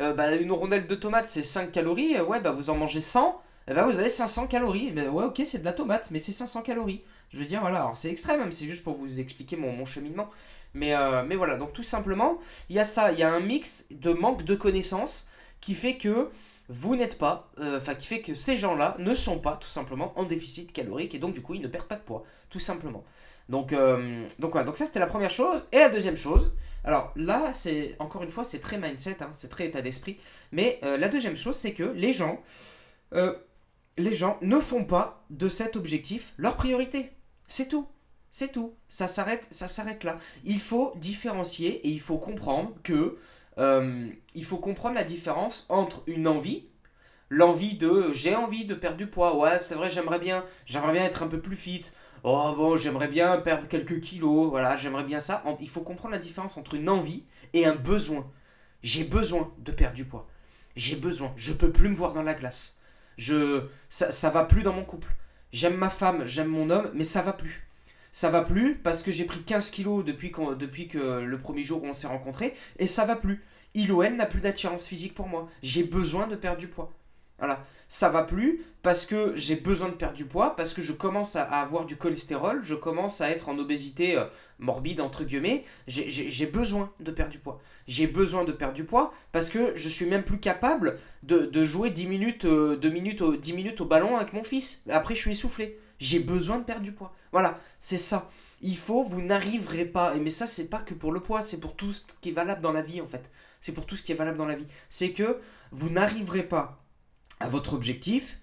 euh, 0.00 0.12
bah, 0.12 0.34
une 0.34 0.52
rondelle 0.52 0.86
de 0.86 0.94
tomate, 0.94 1.26
c'est 1.26 1.42
5 1.42 1.70
calories, 1.70 2.16
euh, 2.16 2.24
ouais, 2.24 2.40
bah, 2.40 2.50
vous 2.50 2.68
en 2.68 2.76
mangez 2.76 3.00
100, 3.00 3.40
et 3.66 3.70
eh 3.70 3.74
bah, 3.74 3.86
vous 3.86 3.98
avez 3.98 4.10
500 4.10 4.46
calories. 4.46 4.92
Mais 4.92 5.08
ouais, 5.08 5.24
ok, 5.24 5.40
c'est 5.44 5.58
de 5.58 5.64
la 5.64 5.72
tomate, 5.72 6.10
mais 6.10 6.18
c'est 6.18 6.32
500 6.32 6.62
calories. 6.62 7.02
Je 7.32 7.38
veux 7.38 7.46
dire, 7.46 7.62
voilà, 7.62 7.78
alors 7.78 7.96
c'est 7.96 8.10
extrême, 8.10 8.40
même, 8.40 8.52
c'est 8.52 8.66
juste 8.66 8.84
pour 8.84 8.94
vous 8.94 9.20
expliquer 9.20 9.56
mon, 9.56 9.72
mon 9.72 9.86
cheminement. 9.86 10.28
Mais, 10.74 10.92
mais 11.28 11.36
voilà, 11.36 11.56
donc 11.56 11.72
tout 11.72 11.84
simplement, 11.84 12.36
il 12.68 12.74
y 12.74 12.80
a 12.80 12.84
ça, 12.84 13.12
il 13.12 13.18
y 13.18 13.22
a 13.22 13.32
un 13.32 13.38
mix 13.38 13.86
de 13.92 14.12
manque 14.12 14.42
de 14.42 14.56
connaissances 14.56 15.28
qui 15.64 15.74
fait 15.74 15.96
que 15.96 16.28
vous 16.68 16.94
n'êtes 16.94 17.16
pas, 17.16 17.50
euh, 17.58 17.78
enfin 17.78 17.94
qui 17.94 18.06
fait 18.06 18.20
que 18.20 18.34
ces 18.34 18.56
gens-là 18.56 18.96
ne 18.98 19.14
sont 19.14 19.38
pas 19.38 19.56
tout 19.56 19.68
simplement 19.68 20.18
en 20.18 20.24
déficit 20.24 20.72
calorique 20.72 21.14
et 21.14 21.18
donc 21.18 21.32
du 21.32 21.40
coup 21.40 21.54
ils 21.54 21.62
ne 21.62 21.68
perdent 21.68 21.86
pas 21.86 21.96
de 21.96 22.02
poids, 22.02 22.22
tout 22.50 22.58
simplement. 22.58 23.02
Donc, 23.48 23.72
euh, 23.72 24.26
donc 24.38 24.52
voilà, 24.52 24.66
donc 24.66 24.76
ça 24.76 24.84
c'était 24.84 25.00
la 25.00 25.06
première 25.06 25.30
chose. 25.30 25.64
Et 25.72 25.78
la 25.78 25.88
deuxième 25.88 26.16
chose, 26.16 26.52
alors 26.84 27.12
là 27.16 27.52
c'est 27.54 27.96
encore 27.98 28.22
une 28.22 28.30
fois 28.30 28.44
c'est 28.44 28.60
très 28.60 28.76
mindset, 28.78 29.22
hein, 29.22 29.30
c'est 29.32 29.48
très 29.48 29.66
état 29.66 29.80
d'esprit, 29.80 30.18
mais 30.52 30.78
euh, 30.82 30.98
la 30.98 31.08
deuxième 31.08 31.36
chose 31.36 31.56
c'est 31.56 31.72
que 31.72 31.84
les 31.84 32.12
gens, 32.12 32.42
les 33.96 34.14
gens 34.14 34.38
ne 34.42 34.58
font 34.58 34.84
pas 34.84 35.24
de 35.30 35.48
cet 35.48 35.76
objectif 35.76 36.34
leur 36.36 36.56
priorité. 36.56 37.10
C'est 37.46 37.68
tout. 37.68 37.86
C'est 38.30 38.52
tout. 38.52 38.74
Ça 38.88 39.06
s'arrête, 39.06 39.46
ça 39.50 39.68
s'arrête 39.68 40.02
là. 40.02 40.18
Il 40.44 40.58
faut 40.58 40.92
différencier 40.96 41.86
et 41.86 41.88
il 41.88 42.00
faut 42.00 42.18
comprendre 42.18 42.74
que 42.82 43.16
euh, 43.58 44.08
il 44.34 44.44
faut 44.44 44.58
comprendre 44.58 44.96
la 44.96 45.04
différence 45.04 45.66
entre 45.68 46.02
une 46.06 46.26
envie, 46.26 46.66
l'envie 47.30 47.74
de 47.74 48.12
j'ai 48.12 48.34
envie 48.34 48.64
de 48.64 48.74
perdre 48.74 48.96
du 48.96 49.06
poids, 49.06 49.36
ouais 49.36 49.58
c'est 49.60 49.74
vrai 49.74 49.88
j'aimerais 49.88 50.18
bien, 50.18 50.44
j'aimerais 50.66 50.92
bien 50.92 51.04
être 51.04 51.22
un 51.22 51.28
peu 51.28 51.40
plus 51.40 51.56
fit, 51.56 51.82
oh 52.22 52.54
bon 52.56 52.76
j'aimerais 52.76 53.08
bien 53.08 53.36
perdre 53.38 53.68
quelques 53.68 54.00
kilos, 54.00 54.50
voilà 54.50 54.76
j'aimerais 54.76 55.04
bien 55.04 55.18
ça. 55.18 55.42
Il 55.60 55.68
faut 55.68 55.82
comprendre 55.82 56.12
la 56.12 56.20
différence 56.20 56.56
entre 56.56 56.74
une 56.74 56.88
envie 56.88 57.24
et 57.52 57.66
un 57.66 57.74
besoin. 57.74 58.30
J'ai 58.82 59.04
besoin 59.04 59.52
de 59.58 59.72
perdre 59.72 59.94
du 59.94 60.04
poids. 60.04 60.26
J'ai 60.76 60.96
besoin, 60.96 61.32
je 61.36 61.52
peux 61.52 61.72
plus 61.72 61.88
me 61.88 61.94
voir 61.94 62.12
dans 62.12 62.22
la 62.22 62.34
glace. 62.34 62.78
Je 63.16 63.68
ça, 63.88 64.10
ça 64.10 64.30
va 64.30 64.44
plus 64.44 64.62
dans 64.62 64.72
mon 64.72 64.84
couple. 64.84 65.14
J'aime 65.52 65.76
ma 65.76 65.88
femme, 65.88 66.26
j'aime 66.26 66.48
mon 66.48 66.68
homme, 66.70 66.90
mais 66.94 67.04
ça 67.04 67.22
va 67.22 67.32
plus 67.32 67.68
ça 68.14 68.30
va 68.30 68.42
plus 68.42 68.76
parce 68.76 69.02
que 69.02 69.10
j'ai 69.10 69.24
pris 69.24 69.42
15 69.42 69.70
kilos 69.70 70.04
depuis, 70.04 70.30
que 70.30 71.18
le 71.18 71.38
premier 71.40 71.64
jour 71.64 71.82
où 71.82 71.86
on 71.86 71.92
s'est 71.92 72.06
rencontrés 72.06 72.54
et 72.78 72.86
ça 72.86 73.04
va 73.04 73.16
plus. 73.16 73.42
Il 73.74 73.90
ou 73.90 74.04
elle 74.04 74.14
n'a 74.14 74.24
plus 74.24 74.40
d'attirance 74.40 74.86
physique 74.86 75.14
pour 75.14 75.26
moi. 75.26 75.48
J'ai 75.64 75.82
besoin 75.82 76.28
de 76.28 76.36
perdre 76.36 76.58
du 76.58 76.68
poids. 76.68 76.92
Voilà, 77.40 77.64
ça 77.88 78.08
va 78.10 78.22
plus 78.22 78.62
parce 78.82 79.04
que 79.04 79.34
j'ai 79.34 79.56
besoin 79.56 79.88
de 79.88 79.94
perdre 79.94 80.14
du 80.14 80.26
poids, 80.26 80.54
parce 80.54 80.72
que 80.72 80.80
je 80.80 80.92
commence 80.92 81.34
à, 81.34 81.42
avoir 81.42 81.86
du 81.86 81.96
cholestérol, 81.96 82.60
je 82.62 82.76
commence 82.76 83.20
à 83.20 83.30
être 83.30 83.48
en 83.48 83.58
obésité 83.58 84.16
euh, 84.16 84.26
morbide 84.60 85.00
entre 85.00 85.24
guillemets, 85.24 85.64
j'ai 85.88 86.46
besoin 86.46 86.92
de 87.00 87.10
perdre 87.10 87.32
du 87.32 87.40
poids. 87.40 87.60
J'ai 87.88 88.06
besoin 88.06 88.44
de 88.44 88.52
perdre 88.52 88.74
du 88.74 88.84
poids 88.84 89.12
parce 89.32 89.50
que 89.50 89.74
je 89.74 89.88
suis 89.88 90.06
même 90.06 90.22
plus 90.22 90.38
capable 90.38 90.98
de, 91.24 91.64
jouer 91.64 91.90
10 91.90 92.06
minutes, 92.06 92.44
euh, 92.44 92.78
minutes, 92.88 93.24
10 93.24 93.52
minutes 93.54 93.80
au 93.80 93.86
ballon 93.86 94.16
avec 94.16 94.32
mon 94.32 94.44
fils. 94.44 94.84
Après 94.88 95.16
je 95.16 95.20
suis 95.20 95.32
essoufflé. 95.32 95.80
J'ai 96.04 96.18
besoin 96.18 96.58
de 96.58 96.64
perdre 96.64 96.82
du 96.82 96.92
poids. 96.92 97.14
Voilà, 97.32 97.58
c'est 97.78 97.96
ça. 97.96 98.28
Il 98.60 98.76
faut, 98.76 99.04
vous 99.04 99.22
n'arriverez 99.22 99.86
pas, 99.86 100.14
et 100.14 100.20
mais 100.20 100.28
ça 100.28 100.46
c'est 100.46 100.66
pas 100.66 100.80
que 100.80 100.92
pour 100.92 101.12
le 101.12 101.20
poids, 101.20 101.40
c'est 101.40 101.56
pour 101.56 101.74
tout 101.74 101.94
ce 101.94 102.02
qui 102.20 102.28
est 102.28 102.32
valable 102.32 102.60
dans 102.60 102.72
la 102.72 102.82
vie 102.82 103.00
en 103.00 103.06
fait. 103.06 103.30
C'est 103.58 103.72
pour 103.72 103.86
tout 103.86 103.96
ce 103.96 104.02
qui 104.02 104.12
est 104.12 104.14
valable 104.14 104.36
dans 104.36 104.44
la 104.44 104.54
vie. 104.54 104.66
C'est 104.90 105.12
que 105.12 105.40
vous 105.72 105.88
n'arriverez 105.88 106.42
pas 106.42 106.84
à 107.40 107.48
votre 107.48 107.72
objectif 107.72 108.38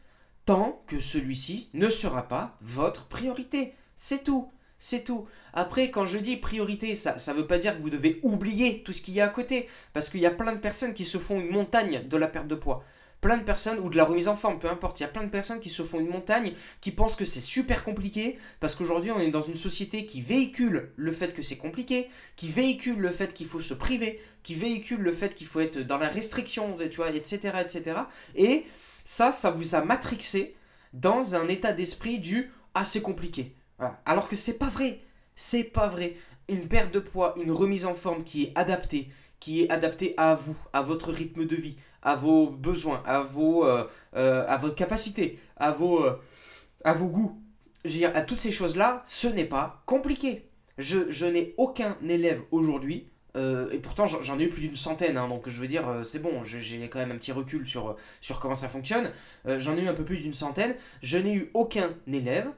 tant 0.45 0.83
que 0.87 0.99
celui-ci 0.99 1.69
ne 1.75 1.87
sera 1.87 2.27
pas 2.27 2.57
votre 2.61 3.05
priorité. 3.05 3.75
C'est 3.95 4.23
tout. 4.23 4.51
C'est 4.79 5.03
tout. 5.03 5.27
Après, 5.53 5.91
quand 5.91 6.05
je 6.05 6.17
dis 6.17 6.37
priorité, 6.37 6.95
ça 6.95 7.13
ne 7.13 7.37
veut 7.37 7.45
pas 7.45 7.59
dire 7.59 7.77
que 7.77 7.81
vous 7.83 7.91
devez 7.91 8.19
oublier 8.23 8.81
tout 8.81 8.91
ce 8.91 9.03
qu'il 9.03 9.13
y 9.13 9.21
a 9.21 9.25
à 9.25 9.29
côté. 9.29 9.69
Parce 9.93 10.09
qu'il 10.09 10.19
y 10.19 10.25
a 10.25 10.31
plein 10.31 10.53
de 10.53 10.57
personnes 10.57 10.95
qui 10.95 11.05
se 11.05 11.19
font 11.19 11.39
une 11.39 11.51
montagne 11.51 12.07
de 12.07 12.17
la 12.17 12.25
perte 12.25 12.47
de 12.47 12.55
poids 12.55 12.83
plein 13.21 13.37
de 13.37 13.43
personnes, 13.43 13.79
ou 13.79 13.89
de 13.89 13.97
la 13.97 14.03
remise 14.03 14.27
en 14.27 14.35
forme, 14.35 14.59
peu 14.59 14.69
importe, 14.69 14.99
il 14.99 15.03
y 15.03 15.05
a 15.05 15.09
plein 15.09 15.23
de 15.23 15.29
personnes 15.29 15.59
qui 15.59 15.69
se 15.69 15.83
font 15.83 15.99
une 15.99 16.09
montagne, 16.09 16.53
qui 16.81 16.91
pensent 16.91 17.15
que 17.15 17.25
c'est 17.25 17.39
super 17.39 17.83
compliqué, 17.83 18.37
parce 18.59 18.75
qu'aujourd'hui 18.75 19.11
on 19.11 19.19
est 19.19 19.29
dans 19.29 19.41
une 19.41 19.55
société 19.55 20.05
qui 20.05 20.21
véhicule 20.21 20.91
le 20.95 21.11
fait 21.11 21.33
que 21.33 21.41
c'est 21.41 21.57
compliqué, 21.57 22.09
qui 22.35 22.49
véhicule 22.49 22.99
le 22.99 23.11
fait 23.11 23.33
qu'il 23.33 23.47
faut 23.47 23.59
se 23.59 23.75
priver, 23.75 24.19
qui 24.43 24.55
véhicule 24.55 25.01
le 25.01 25.11
fait 25.11 25.33
qu'il 25.35 25.47
faut 25.47 25.59
être 25.59 25.79
dans 25.79 25.97
la 25.97 26.09
restriction, 26.09 26.75
tu 26.89 26.97
vois, 26.97 27.11
etc., 27.11 27.59
etc. 27.61 28.01
Et 28.35 28.65
ça, 29.03 29.31
ça 29.31 29.51
vous 29.51 29.75
a 29.75 29.81
matrixé 29.83 30.55
dans 30.93 31.35
un 31.35 31.47
état 31.47 31.73
d'esprit 31.73 32.19
du 32.19 32.51
«ah 32.73 32.83
c'est 32.83 33.01
compliqué 33.01 33.55
Alors 34.05 34.27
que 34.29 34.35
c'est 34.35 34.57
pas 34.57 34.69
vrai, 34.69 35.01
c'est 35.35 35.63
pas 35.63 35.87
vrai. 35.87 36.15
Une 36.49 36.67
perte 36.67 36.93
de 36.93 36.99
poids, 36.99 37.35
une 37.37 37.51
remise 37.51 37.85
en 37.85 37.93
forme 37.93 38.23
qui 38.23 38.43
est 38.43 38.51
adaptée, 38.57 39.09
qui 39.41 39.63
est 39.63 39.71
adaptée 39.71 40.13
à 40.15 40.35
vous, 40.35 40.55
à 40.71 40.81
votre 40.81 41.11
rythme 41.11 41.45
de 41.45 41.55
vie, 41.57 41.75
à 42.01 42.15
vos 42.15 42.49
besoins, 42.49 43.03
à, 43.05 43.21
vos, 43.21 43.65
euh, 43.65 43.83
euh, 44.15 44.45
à 44.47 44.55
votre 44.57 44.75
capacité, 44.75 45.39
à 45.57 45.71
vos, 45.71 46.05
euh, 46.05 46.21
à 46.85 46.93
vos 46.93 47.07
goûts. 47.07 47.41
Je 47.83 47.89
veux 47.89 47.97
dire, 47.97 48.11
à 48.13 48.21
toutes 48.21 48.39
ces 48.39 48.51
choses-là, 48.51 49.01
ce 49.03 49.27
n'est 49.27 49.45
pas 49.45 49.81
compliqué. 49.87 50.47
Je, 50.77 51.11
je 51.11 51.25
n'ai 51.25 51.55
aucun 51.57 51.97
élève 52.07 52.41
aujourd'hui, 52.51 53.07
et 53.35 53.79
pourtant 53.79 54.05
j'en 54.05 54.37
ai 54.39 54.43
eu 54.43 54.49
plus 54.49 54.59
d'une 54.59 54.75
centaine, 54.75 55.15
hein, 55.15 55.29
donc 55.29 55.47
je 55.47 55.61
veux 55.61 55.67
dire, 55.67 56.01
c'est 56.03 56.19
bon, 56.19 56.43
j'ai 56.43 56.89
quand 56.89 56.99
même 56.99 57.11
un 57.11 57.15
petit 57.15 57.31
recul 57.31 57.65
sur, 57.65 57.95
sur 58.19 58.39
comment 58.39 58.55
ça 58.55 58.67
fonctionne. 58.67 59.09
j'en 59.45 59.77
ai 59.77 59.81
eu 59.81 59.87
un 59.87 59.93
peu 59.93 60.03
plus 60.03 60.17
d'une 60.17 60.33
centaine. 60.33 60.75
Je 61.01 61.17
n'ai 61.17 61.33
eu 61.33 61.49
aucun 61.53 61.89
élève 62.11 62.51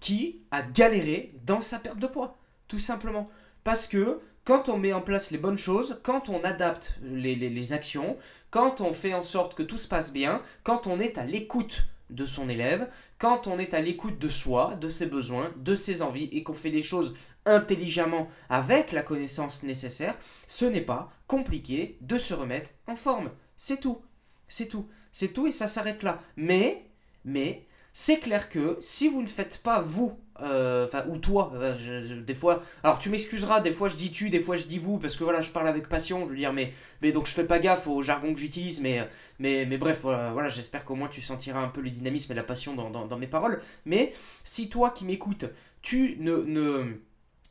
qui 0.00 0.42
a 0.50 0.60
galéré 0.60 1.32
dans 1.46 1.62
sa 1.62 1.78
perte 1.78 1.98
de 1.98 2.06
poids, 2.06 2.36
tout 2.68 2.78
simplement. 2.78 3.24
Parce 3.64 3.86
que 3.86 4.20
quand 4.48 4.70
on 4.70 4.78
met 4.78 4.94
en 4.94 5.02
place 5.02 5.30
les 5.30 5.36
bonnes 5.36 5.58
choses, 5.58 6.00
quand 6.02 6.30
on 6.30 6.42
adapte 6.42 6.94
les, 7.02 7.72
actions, 7.74 8.16
quand 8.48 8.80
on 8.80 8.94
fait 8.94 9.12
en 9.12 9.20
sorte 9.20 9.54
que 9.54 9.62
tout 9.62 9.76
se 9.76 9.86
passe 9.86 10.10
bien, 10.10 10.40
quand 10.62 10.86
on 10.86 11.00
est 11.00 11.18
à 11.18 11.26
l'écoute 11.26 11.84
de 12.08 12.24
son 12.24 12.48
élève, 12.48 12.88
quand 13.18 13.46
on 13.46 13.58
est 13.58 13.74
à 13.74 13.82
l'écoute 13.82 14.18
de 14.18 14.28
soi, 14.28 14.74
de 14.76 14.88
ses 14.88 15.04
besoins, 15.04 15.52
de 15.58 15.74
ses 15.74 16.00
envies 16.00 16.30
et 16.32 16.44
qu'on 16.44 16.54
fait 16.54 16.70
les 16.70 16.80
choses 16.80 17.14
intelligemment 17.44 18.26
avec 18.48 18.92
la 18.92 19.02
connaissance 19.02 19.64
nécessaire, 19.64 20.16
ce 20.46 20.64
n'est 20.64 20.80
pas 20.80 21.12
compliqué 21.26 21.98
de 22.00 22.16
se 22.16 22.32
remettre 22.32 22.70
en 22.86 22.96
forme. 22.96 23.30
C'est 23.54 23.80
tout. 23.80 24.00
C'est 24.48 24.68
tout. 24.68 24.88
C'est 25.12 25.34
tout 25.34 25.46
et 25.46 25.52
ça 25.52 25.66
s'arrête 25.66 26.02
là. 26.02 26.20
Mais, 26.36 26.86
mais, 27.22 27.66
c'est 27.92 28.18
clair 28.18 28.48
que 28.48 28.78
si 28.80 29.08
vous 29.08 29.20
ne 29.20 29.26
faites 29.26 29.58
pas 29.58 29.80
vous 29.80 30.18
enfin 30.40 31.04
ou 31.08 31.18
toi 31.18 31.52
euh, 31.54 32.22
des 32.22 32.34
fois 32.34 32.62
alors 32.82 32.98
tu 32.98 33.10
m'excuseras 33.10 33.60
des 33.60 33.72
fois 33.72 33.88
je 33.88 33.96
dis 33.96 34.10
tu 34.10 34.30
des 34.30 34.40
fois 34.40 34.56
je 34.56 34.66
dis 34.66 34.78
vous 34.78 34.98
parce 34.98 35.16
que 35.16 35.24
voilà 35.24 35.40
je 35.40 35.50
parle 35.50 35.68
avec 35.68 35.88
passion 35.88 36.20
je 36.26 36.30
veux 36.30 36.36
dire 36.36 36.52
mais 36.52 36.72
mais 37.02 37.12
donc 37.12 37.26
je 37.26 37.32
fais 37.32 37.44
pas 37.44 37.58
gaffe 37.58 37.86
au 37.86 38.02
jargon 38.02 38.32
que 38.34 38.40
j'utilise 38.40 38.80
mais 38.80 39.08
mais 39.38 39.64
bref 39.78 40.00
voilà, 40.02 40.48
j'espère 40.48 40.84
qu'au 40.84 40.94
moins 40.94 41.08
tu 41.08 41.20
sentiras 41.20 41.60
un 41.60 41.68
peu 41.68 41.80
le 41.80 41.90
dynamisme 41.90 42.32
et 42.32 42.34
la 42.34 42.42
passion 42.42 42.74
dans, 42.74 42.90
dans, 42.90 43.06
dans 43.06 43.18
mes 43.18 43.26
paroles. 43.26 43.60
Mais 43.84 44.12
si 44.44 44.68
toi 44.68 44.90
qui 44.90 45.04
m'écoutes 45.04 45.46
tu 45.82 46.16
ne, 46.20 46.36
ne 46.38 46.84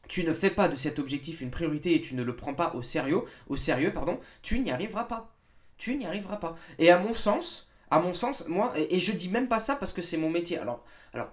tu 0.08 0.24
ne 0.24 0.34
fais 0.34 0.50
pas 0.50 0.68
de 0.68 0.76
cet 0.76 1.00
objectif 1.00 1.42
une 1.42 1.52
priorité 1.52 1.96
et 1.96 2.02
tu 2.02 2.16
ne 2.16 2.24
le 2.24 2.36
prends 2.36 2.54
pas 2.54 2.74
au 2.76 2.82
sérieux 2.82 3.22
au 3.48 3.56
sérieux 3.56 3.94
pardon 3.94 4.20
tu 4.42 4.60
n'y 4.60 4.72
arriveras 4.72 5.06
pas. 5.06 5.34
Tu 5.78 5.96
n'y 5.96 6.08
arriveras 6.08 6.38
pas. 6.38 6.56
Et 6.80 6.90
à 6.92 6.98
mon 6.98 7.14
sens 7.14 7.70
à 7.90 8.00
mon 8.00 8.14
sens 8.14 8.46
moi 8.48 8.74
et 8.76 9.00
je 9.00 9.12
dis 9.12 9.30
même 9.30 9.48
pas 9.48 9.60
ça 9.60 9.76
parce 9.76 9.94
que 9.94 10.02
c'est 10.02 10.18
mon 10.18 10.30
métier. 10.30 10.58
Alors 10.58 10.84
alors 11.14 11.32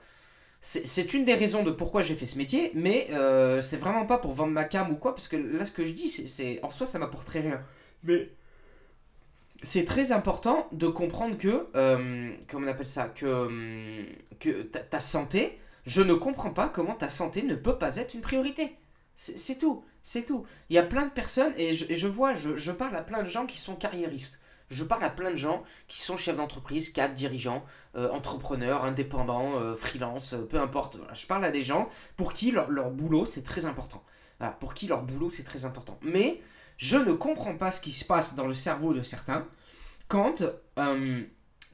c'est 0.66 1.12
une 1.12 1.26
des 1.26 1.34
raisons 1.34 1.62
de 1.62 1.70
pourquoi 1.70 2.00
j'ai 2.00 2.14
fait 2.14 2.24
ce 2.24 2.38
métier, 2.38 2.72
mais 2.74 3.08
euh, 3.10 3.60
c'est 3.60 3.76
vraiment 3.76 4.06
pas 4.06 4.16
pour 4.16 4.32
vendre 4.32 4.52
ma 4.52 4.64
cam 4.64 4.90
ou 4.90 4.96
quoi, 4.96 5.14
parce 5.14 5.28
que 5.28 5.36
là, 5.36 5.62
ce 5.62 5.70
que 5.70 5.84
je 5.84 5.92
dis, 5.92 6.08
c'est 6.08 6.58
en 6.64 6.70
soi, 6.70 6.86
ça 6.86 6.98
m'apporterait 6.98 7.40
rien. 7.40 7.62
Mais 8.02 8.30
c'est 9.62 9.84
très 9.84 10.10
important 10.10 10.66
de 10.72 10.86
comprendre 10.86 11.36
que, 11.36 11.66
euh, 11.76 12.32
comment 12.48 12.66
on 12.66 12.70
appelle 12.70 12.86
ça, 12.86 13.12
que, 13.14 13.26
euh, 13.26 14.62
ta, 14.88 15.00
santé, 15.00 15.58
je 15.84 16.00
ne 16.00 16.14
comprends 16.14 16.50
pas 16.50 16.68
comment 16.68 16.94
ta 16.94 17.10
santé 17.10 17.42
ne 17.42 17.56
peut 17.56 17.76
pas 17.76 17.96
être 17.98 18.14
une 18.14 18.22
priorité. 18.22 18.74
C'est 19.16 19.58
tout, 19.58 19.84
c'est 20.00 20.24
tout. 20.24 20.46
Il 20.70 20.76
y 20.76 20.78
a 20.78 20.82
plein 20.82 21.04
de 21.04 21.10
personnes, 21.10 21.52
et 21.58 21.74
je, 21.74 22.06
vois, 22.06 22.32
je 22.32 22.72
parle 22.72 22.96
à 22.96 23.02
plein 23.02 23.22
de 23.22 23.28
gens 23.28 23.44
qui 23.44 23.58
sont 23.58 23.76
carriéristes. 23.76 24.40
Je 24.70 24.82
parle 24.82 25.04
à 25.04 25.10
plein 25.10 25.30
de 25.30 25.36
gens 25.36 25.62
qui 25.88 26.00
sont 26.00 26.16
chefs 26.16 26.36
d'entreprise, 26.36 26.90
cadres, 26.90 27.14
dirigeants, 27.14 27.64
euh, 27.96 28.10
entrepreneurs, 28.10 28.84
indépendants, 28.84 29.60
euh, 29.60 29.74
freelance, 29.74 30.32
euh, 30.32 30.42
peu 30.42 30.58
importe. 30.58 30.98
Je 31.14 31.26
parle 31.26 31.44
à 31.44 31.50
des 31.50 31.62
gens 31.62 31.88
pour 32.16 32.32
qui 32.32 32.50
leur, 32.50 32.90
boulot 32.90 33.26
c'est 33.26 33.42
très 33.42 33.66
important. 33.66 34.02
pour 34.60 34.74
qui 34.74 34.86
leur 34.86 35.02
boulot 35.02 35.30
c'est 35.30 35.42
très 35.42 35.64
important. 35.64 35.98
Mais 36.02 36.40
je 36.76 36.96
ne 36.96 37.12
comprends 37.12 37.56
pas 37.56 37.70
ce 37.70 37.80
qui 37.80 37.92
se 37.92 38.04
passe 38.04 38.34
dans 38.34 38.46
le 38.46 38.54
cerveau 38.54 38.94
de 38.94 39.02
certains 39.02 39.46
quand, 40.08 40.42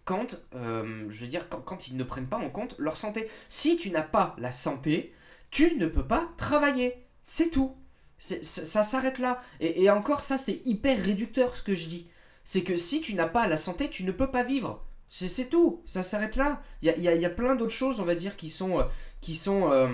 quand 0.04 0.37
je 0.52 1.20
veux 1.20 1.26
dire, 1.26 1.49
quand, 1.49 1.88
ils 1.88 1.97
ne 1.97 2.04
prennent 2.04 2.28
pas 2.28 2.38
en 2.38 2.50
compte 2.50 2.75
leur 2.78 2.97
santé. 2.97 3.28
Si 3.49 3.76
tu 3.76 3.90
n'as 3.90 4.02
pas 4.02 4.35
la 4.38 4.52
santé, 4.52 5.14
tu 5.50 5.76
ne 5.76 5.87
peux 5.87 6.06
pas 6.06 6.28
travailler. 6.37 7.06
C'est 7.23 7.50
tout. 7.50 7.76
Ça, 8.18 8.85
s'arrête 8.85 9.18
là. 9.18 9.40
et 9.61 9.88
encore, 9.90 10.20
ça, 10.20 10.37
c'est 10.37 10.61
hyper 10.66 11.02
réducteur 11.02 11.56
ce 11.56 11.62
que 11.62 11.75
je 11.75 11.88
dis 11.88 12.11
c'est 12.44 12.62
que 12.62 12.76
si 12.76 13.00
tu 13.00 13.14
n'as 13.14 13.28
pas 13.28 13.47
la 13.47 13.56
santé, 13.56 13.88
tu 13.88 14.04
ne 14.04 14.12
peux 14.12 14.30
pas 14.30 14.42
vivre. 14.42 14.85
C'est 15.09 15.50
tout, 15.50 15.82
ça 15.87 16.04
s'arrête 16.04 16.37
là. 16.37 16.62
Il 16.82 16.88
y 16.88 17.09
a, 17.09 17.14
y 17.14 17.25
a, 17.25 17.30
plein 17.30 17.56
d'autres 17.56 17.73
choses, 17.73 17.99
on 17.99 18.04
va 18.04 18.14
dire, 18.14 18.37
qui 18.37 18.49
sont, 18.49 18.78
euh, 18.78 18.85
qui 19.20 19.35
sont 19.35 19.73
euh, 19.73 19.88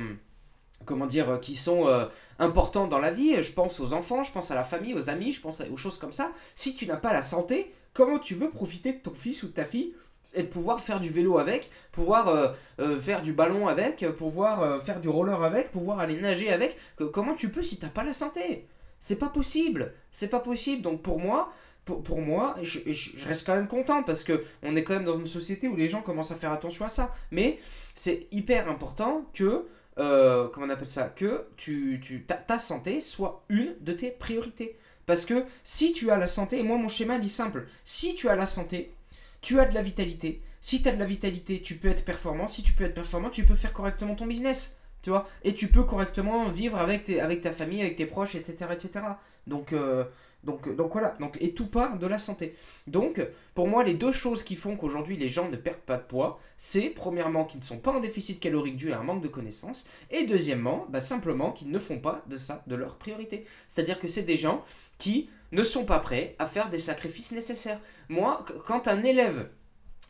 comment 0.85 1.07
dire, 1.07 1.31
euh, 1.31 1.38
qui 1.38 1.55
sont 1.55 2.09
importantes 2.38 2.91
dans 2.91 2.99
la 2.99 3.11
vie. 3.11 3.43
Je 3.43 3.53
pense 3.53 3.81
aux 3.81 3.95
enfants, 3.95 4.23
je 4.23 4.31
pense 4.31 4.50
à 4.50 4.55
la 4.55 4.62
famille, 4.62 4.93
aux 4.93 5.09
amis, 5.09 5.33
je 5.33 5.41
pense 5.41 5.62
aux 5.73 5.76
choses 5.79 5.97
comme 5.97 6.12
ça. 6.12 6.33
Si 6.55 6.75
tu 6.75 6.87
n'as 6.87 6.99
pas 6.99 7.15
la 7.15 7.23
santé, 7.23 7.73
comment 7.95 8.19
tu 8.19 8.35
veux 8.35 8.50
profiter 8.50 8.93
de 8.93 8.99
ton 8.99 9.15
fils 9.15 9.43
ou 9.43 9.47
de 9.47 9.53
ta 9.53 9.65
fille 9.65 9.95
et 10.35 10.45
pouvoir 10.45 10.81
faire 10.81 11.00
du 11.00 11.09
vélo 11.09 11.38
avec, 11.38 11.71
pouvoir 11.93 12.55
faire 13.00 13.23
du 13.23 13.33
ballon 13.33 13.69
avec, 13.69 14.07
pouvoir 14.17 14.83
faire 14.85 15.00
du 15.00 15.09
roller 15.09 15.43
avec, 15.43 15.73
pouvoir 15.73 15.99
aller 15.99 16.21
nager 16.21 16.53
avec? 16.53 16.76
comment 17.15 17.33
tu 17.33 17.49
peux 17.49 17.62
si 17.62 17.79
tu 17.79 17.87
n'as 17.87 17.91
pas 17.91 18.05
la 18.05 18.12
santé? 18.12 18.69
C'est 18.99 19.17
pas 19.17 19.29
possible. 19.31 19.95
C'est 20.11 20.29
pas 20.29 20.41
possible. 20.41 20.83
Donc 20.83 21.00
pour 21.00 21.21
moi, 21.21 21.53
pour, 21.87 22.21
moi, 22.21 22.57
je, 22.62 22.81
reste 23.26 23.47
quand 23.47 23.55
même 23.55 23.69
content 23.69 24.02
parce 24.02 24.25
que 24.25 24.45
on 24.64 24.75
est 24.75 24.83
quand 24.83 24.95
même 24.95 25.05
dans 25.05 25.19
une 25.19 25.26
société 25.26 25.69
où 25.69 25.76
les 25.76 25.87
gens 25.87 26.02
commencent 26.02 26.33
à 26.33 26.35
faire 26.35 26.50
attention 26.50 26.85
à 26.85 26.88
ça. 26.88 27.12
Mais 27.31 27.61
c'est 27.95 28.26
hyper 28.33 28.69
important 28.69 29.25
que, 29.33 29.66
euh, 29.99 30.49
comment 30.49 30.66
on 30.66 30.71
appelle 30.71 30.88
ça, 30.88 31.05
que 31.05 31.47
tu, 31.57 32.26
ta, 32.26 32.59
santé 32.59 33.00
soit 33.00 33.45
une 33.49 33.76
de 33.81 33.93
tes 33.93 34.11
priorités. 34.11 34.76
Parce 35.07 35.25
que 35.25 35.45
si 35.62 35.93
tu 35.93 36.11
as 36.11 36.19
la 36.19 36.26
santé, 36.26 36.59
et 36.59 36.64
moi 36.64 36.76
mon 36.76 36.88
schéma 36.88 37.16
il 37.16 37.25
est 37.25 37.28
simple, 37.28 37.69
si 37.85 38.16
tu 38.16 38.28
as 38.28 38.35
la 38.35 38.47
santé, 38.47 38.93
tu 39.40 39.61
as 39.61 39.64
de 39.64 39.75
la 39.75 39.83
vitalité. 39.83 40.43
Si 40.61 40.83
tu 40.83 40.88
as 40.88 40.93
de 40.93 40.99
la 40.99 41.05
vitalité, 41.05 41.62
tu 41.62 41.76
peux 41.76 41.88
être 41.88 42.05
performant. 42.05 42.49
Si 42.49 42.64
tu 42.64 42.73
peux 42.73 42.83
être 42.83 42.95
performant, 42.95 43.31
tu 43.31 43.45
peux 43.45 43.55
faire 43.55 43.73
correctement 43.73 44.16
ton 44.16 44.26
business. 44.26 44.76
Tu 45.03 45.11
vois 45.11 45.26
Et 45.45 45.55
tu 45.55 45.69
peux 45.69 45.85
correctement 45.85 46.49
vivre 46.49 46.79
avec, 46.79 47.05
tes, 47.05 47.21
avec 47.21 47.41
ta 47.41 47.53
famille, 47.53 47.81
avec 47.81 47.97
tes 47.97 48.07
proches, 48.07 48.35
etc. 48.35 48.71
etc. 48.73 49.05
Donc, 49.47 49.73
euh, 49.73 50.05
donc, 50.47 50.75
donc 50.75 50.93
voilà, 50.93 51.17
donc, 51.19 51.37
et 51.41 51.53
tout 51.53 51.67
part 51.67 51.99
de 51.99 52.07
la 52.07 52.19
santé. 52.19 52.55
Donc, 52.87 53.21
pour 53.55 53.67
moi, 53.67 53.83
les 53.83 53.95
deux 53.95 54.12
choses 54.12 54.45
qui 54.45 54.55
font 54.55 54.76
qu'aujourd'hui 54.76 55.17
les 55.17 55.29
gens 55.29 55.49
ne 55.49 55.57
perdent 55.57 55.79
pas 55.79 55.97
de 55.97 56.05
poids, 56.05 56.38
c'est 56.57 56.91
premièrement 56.91 57.45
qu'ils 57.45 57.61
ne 57.61 57.65
sont 57.65 57.79
pas 57.79 57.93
en 57.93 58.00
déficit 58.00 58.38
calorique 58.38 58.76
dû 58.76 58.93
à 58.93 59.00
un 59.00 59.03
manque 59.03 59.23
de 59.23 59.29
connaissances, 59.29 59.87
et 60.11 60.25
deuxièmement, 60.25 60.87
bah, 60.88 61.00
simplement 61.00 61.50
qu'ils 61.50 61.71
ne 61.71 61.79
font 61.79 61.99
pas 61.99 62.23
de 62.29 62.38
ça 62.38 62.62
de 62.69 62.76
leur 62.76 62.97
priorité. 62.97 63.45
C'est-à-dire 63.67 63.99
que 63.99 64.09
c'est 64.09 64.23
des 64.23 64.37
gens 64.37 64.65
qui 64.99 65.29
ne 65.50 65.65
sont 65.65 65.85
pas 65.85 65.99
prêts 65.99 66.37
à 66.38 66.47
faire 66.47 66.71
des 66.71 66.79
sacrifices 66.79 67.33
nécessaires. 67.33 67.81
Moi, 68.09 68.45
quand 68.65 68.87
un 68.87 69.03
élève, 69.03 69.50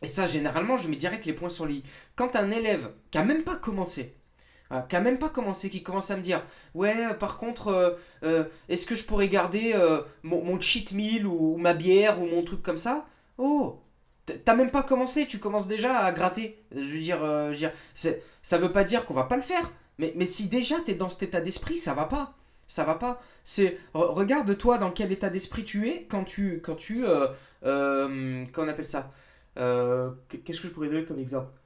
et 0.03 0.07
ça 0.07 0.27
généralement 0.27 0.77
je 0.77 0.87
mets 0.87 0.95
direct 0.95 1.25
les 1.25 1.33
points 1.33 1.49
sur 1.49 1.65
lit, 1.65 1.81
quand 2.15 2.35
un 2.35 2.51
élève 2.51 2.91
qui 3.09 3.17
a 3.17 3.23
même 3.23 3.43
pas 3.43 3.55
commencé, 3.55 4.16
ah, 4.69 4.85
qui 4.87 4.95
a 4.95 4.99
même 4.99 5.17
pas 5.17 5.29
commencé, 5.29 5.69
qui 5.69 5.81
commence 5.81 6.11
à 6.11 6.17
me 6.17 6.21
dire 6.21 6.43
Ouais, 6.73 6.93
euh, 7.11 7.13
par 7.13 7.37
contre, 7.37 7.69
euh, 7.69 7.91
euh, 8.23 8.43
est-ce 8.67 8.85
que 8.85 8.95
je 8.95 9.05
pourrais 9.05 9.29
garder 9.29 9.73
mon, 10.23 10.59
cheat 10.59 10.91
meal 10.91 11.25
ou, 11.25 11.57
ma 11.57 11.73
bière 11.73 12.21
ou 12.21 12.27
mon 12.27 12.43
truc 12.43 12.61
comme 12.61 12.77
ça? 12.77 13.05
Oh 13.37 13.79
T'as 14.43 14.55
même 14.55 14.71
pas 14.71 14.83
commencé, 14.83 15.25
tu 15.25 15.39
commences 15.39 15.67
déjà 15.67 15.99
à 15.99 16.11
gratter. 16.11 16.61
Je 16.75 16.81
veux 16.81 16.99
dire, 16.99 17.71
ça 17.93 18.57
veut 18.57 18.71
pas 18.73 18.83
dire 18.83 19.05
qu'on 19.05 19.13
va 19.13 19.23
pas 19.23 19.37
le 19.37 19.41
faire. 19.41 19.71
Mais, 19.99 20.13
si 20.25 20.47
déjà 20.47 20.75
t'es 20.81 20.95
dans 20.95 21.09
cet 21.09 21.23
état 21.23 21.41
d'esprit, 21.41 21.77
ça 21.77 21.93
va 21.93 22.05
pas. 22.05 22.33
Ça 22.67 22.83
va 22.83 22.95
pas. 22.95 23.21
C'est 23.45 23.79
regarde-toi 23.93 24.79
dans 24.79 24.91
quel 24.91 25.13
état 25.13 25.29
d'esprit 25.29 25.63
tu 25.63 25.87
es 25.87 26.03
quand 26.09 26.25
tu 26.25 26.59
quand 26.61 26.75
tu 26.75 27.05
comment 27.61 28.45
on 28.57 28.67
appelle 28.67 28.85
ça? 28.85 29.11
Qu'est-ce 29.55 30.59
que 30.59 30.67
je 30.67 30.73
pourrais 30.73 30.89
donner 30.89 31.05
comme 31.05 31.19
exemple? 31.19 31.56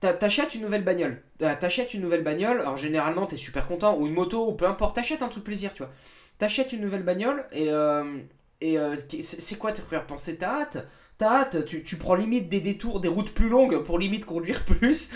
T'achètes 0.00 0.54
une 0.54 0.62
nouvelle 0.62 0.82
bagnole. 0.82 1.22
Euh, 1.42 1.54
t'achètes 1.58 1.92
une 1.92 2.00
nouvelle 2.00 2.22
bagnole, 2.22 2.60
alors 2.60 2.78
généralement 2.78 3.26
t'es 3.26 3.36
super 3.36 3.66
content, 3.66 3.98
ou 3.98 4.06
une 4.06 4.14
moto, 4.14 4.48
ou 4.48 4.54
peu 4.54 4.66
importe, 4.66 4.96
t'achètes 4.96 5.22
un 5.22 5.28
truc 5.28 5.44
plaisir, 5.44 5.74
tu 5.74 5.82
vois. 5.82 5.92
T'achètes 6.38 6.72
une 6.72 6.80
nouvelle 6.80 7.02
bagnole, 7.02 7.46
et, 7.52 7.68
euh, 7.68 8.18
et 8.62 8.78
euh, 8.78 8.96
c'est 9.20 9.58
quoi 9.58 9.72
tes 9.72 9.82
premières 9.82 10.06
pensées? 10.06 10.36
T'as 10.36 10.62
hâte? 10.62 10.78
T'as 11.18 11.40
hâte, 11.40 11.66
tu, 11.66 11.82
tu, 11.82 11.98
prends 11.98 12.14
limite 12.14 12.48
des 12.48 12.60
détours, 12.60 13.00
des 13.00 13.08
routes 13.08 13.34
plus 13.34 13.50
longues 13.50 13.82
pour 13.84 13.98
limite 13.98 14.24
conduire 14.24 14.64
plus. 14.64 15.10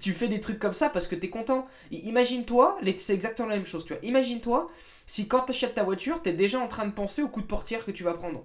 tu 0.00 0.14
fais 0.14 0.28
des 0.28 0.40
trucs 0.40 0.58
comme 0.58 0.72
ça 0.72 0.88
parce 0.88 1.06
que 1.06 1.14
t'es 1.14 1.28
content. 1.28 1.64
Imagine-toi, 1.90 2.78
c'est 2.96 3.12
exactement 3.12 3.48
la 3.48 3.56
même 3.56 3.66
chose, 3.66 3.84
tu 3.84 3.92
vois. 3.92 4.02
Imagine-toi 4.02 4.70
si 5.06 5.28
quand 5.28 5.40
t'achètes 5.40 5.74
ta 5.74 5.82
voiture, 5.82 6.22
t'es 6.22 6.32
déjà 6.32 6.58
en 6.60 6.68
train 6.68 6.86
de 6.86 6.92
penser 6.92 7.22
au 7.22 7.28
coup 7.28 7.42
de 7.42 7.46
portière 7.46 7.84
que 7.84 7.90
tu 7.90 8.04
vas 8.04 8.14
prendre. 8.14 8.42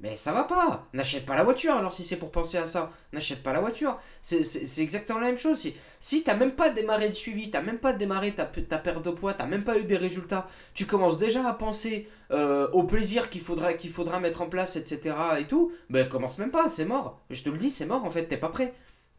Mais 0.00 0.14
ça 0.14 0.32
va 0.32 0.44
pas 0.44 0.86
N'achète 0.92 1.26
pas 1.26 1.34
la 1.34 1.42
voiture 1.42 1.74
alors 1.74 1.92
si 1.92 2.04
c'est 2.04 2.16
pour 2.16 2.30
penser 2.30 2.56
à 2.56 2.66
ça. 2.66 2.88
N'achète 3.12 3.42
pas 3.42 3.52
la 3.52 3.60
voiture. 3.60 3.98
C'est 4.20 4.78
exactement 4.78 5.18
la 5.18 5.26
même 5.26 5.36
chose. 5.36 5.58
Si, 5.58 5.74
si 5.98 6.22
t'as 6.22 6.36
même 6.36 6.52
pas 6.52 6.70
démarré 6.70 7.08
de 7.08 7.14
suivi, 7.14 7.50
t'as 7.50 7.62
même 7.62 7.78
pas 7.78 7.92
démarré 7.92 8.32
ta, 8.32 8.44
perte 8.46 9.04
de 9.04 9.10
poids, 9.10 9.34
t'as 9.34 9.46
même 9.46 9.64
pas 9.64 9.78
eu 9.78 9.84
des 9.84 9.96
résultats, 9.96 10.46
tu 10.72 10.86
commences 10.86 11.18
déjà 11.18 11.48
à 11.48 11.52
penser 11.52 12.08
euh, 12.30 12.68
au 12.72 12.84
plaisir 12.84 13.28
qu'il 13.28 13.40
faudra, 13.40 13.74
qu'il 13.74 13.90
faudra 13.90 14.20
mettre 14.20 14.42
en 14.42 14.48
place, 14.48 14.76
etc. 14.76 15.16
et 15.40 15.46
tout, 15.46 15.72
ben 15.90 16.08
commence 16.08 16.38
même 16.38 16.52
pas, 16.52 16.68
c'est 16.68 16.84
mort. 16.84 17.20
Je 17.30 17.42
te 17.42 17.50
le 17.50 17.58
dis, 17.58 17.70
c'est 17.70 17.86
mort 17.86 18.04
en 18.04 18.10
fait, 18.10 18.26
t'es 18.26 18.36
pas 18.36 18.50
prêt. 18.50 18.74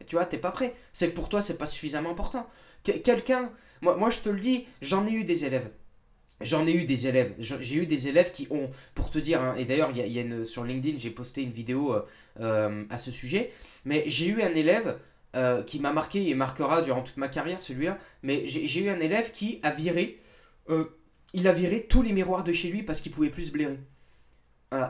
Tu 0.06 0.16
vois, 0.16 0.24
t'es 0.24 0.38
pas 0.38 0.50
prêt. 0.50 0.74
C'est 0.92 1.10
que 1.10 1.14
pour 1.14 1.28
toi, 1.28 1.42
c'est 1.42 1.58
pas 1.58 1.66
suffisamment 1.66 2.10
important. 2.10 2.46
Quelqu'un, 2.82 3.52
moi, 3.82 3.96
moi 3.96 4.08
je 4.08 4.20
te 4.20 4.30
le 4.30 4.40
dis, 4.40 4.66
j'en 4.80 5.06
ai 5.06 5.12
eu 5.12 5.24
des 5.24 5.44
élèves. 5.44 5.70
J'en 6.40 6.66
ai 6.66 6.72
eu 6.72 6.84
des 6.84 7.06
élèves. 7.06 7.34
J'ai 7.38 7.76
eu 7.76 7.86
des 7.86 8.08
élèves 8.08 8.30
qui 8.32 8.46
ont, 8.50 8.70
pour 8.94 9.10
te 9.10 9.18
dire, 9.18 9.42
hein, 9.42 9.54
et 9.58 9.64
d'ailleurs, 9.64 9.90
il 9.94 10.12
y 10.12 10.20
a, 10.20 10.44
sur 10.44 10.64
LinkedIn, 10.64 10.96
j'ai 10.98 11.10
posté 11.10 11.42
une 11.42 11.50
vidéo 11.50 11.94
euh, 11.94 12.02
euh, 12.40 12.84
à 12.88 12.96
ce 12.96 13.10
sujet, 13.10 13.50
mais 13.84 14.04
j'ai 14.06 14.26
eu 14.26 14.42
un 14.42 14.54
élève 14.54 14.98
euh, 15.36 15.62
qui 15.62 15.80
m'a 15.80 15.92
marqué 15.92 16.28
et 16.28 16.34
marquera 16.34 16.80
durant 16.80 17.02
toute 17.02 17.18
ma 17.18 17.28
carrière, 17.28 17.62
celui-là, 17.62 17.98
mais 18.22 18.46
j'ai 18.46 18.80
eu 18.80 18.88
un 18.88 19.00
élève 19.00 19.30
qui 19.30 19.60
a 19.62 19.70
viré 19.70 20.18
il 21.32 21.48
a 21.48 21.52
viré 21.52 21.86
tous 21.88 22.02
les 22.02 22.12
miroirs 22.12 22.44
de 22.44 22.52
chez 22.52 22.68
lui 22.68 22.82
parce 22.82 23.00
qu'il 23.00 23.12
pouvait 23.12 23.30
plus 23.30 23.44
se 23.44 23.52
blairer. 23.52 23.78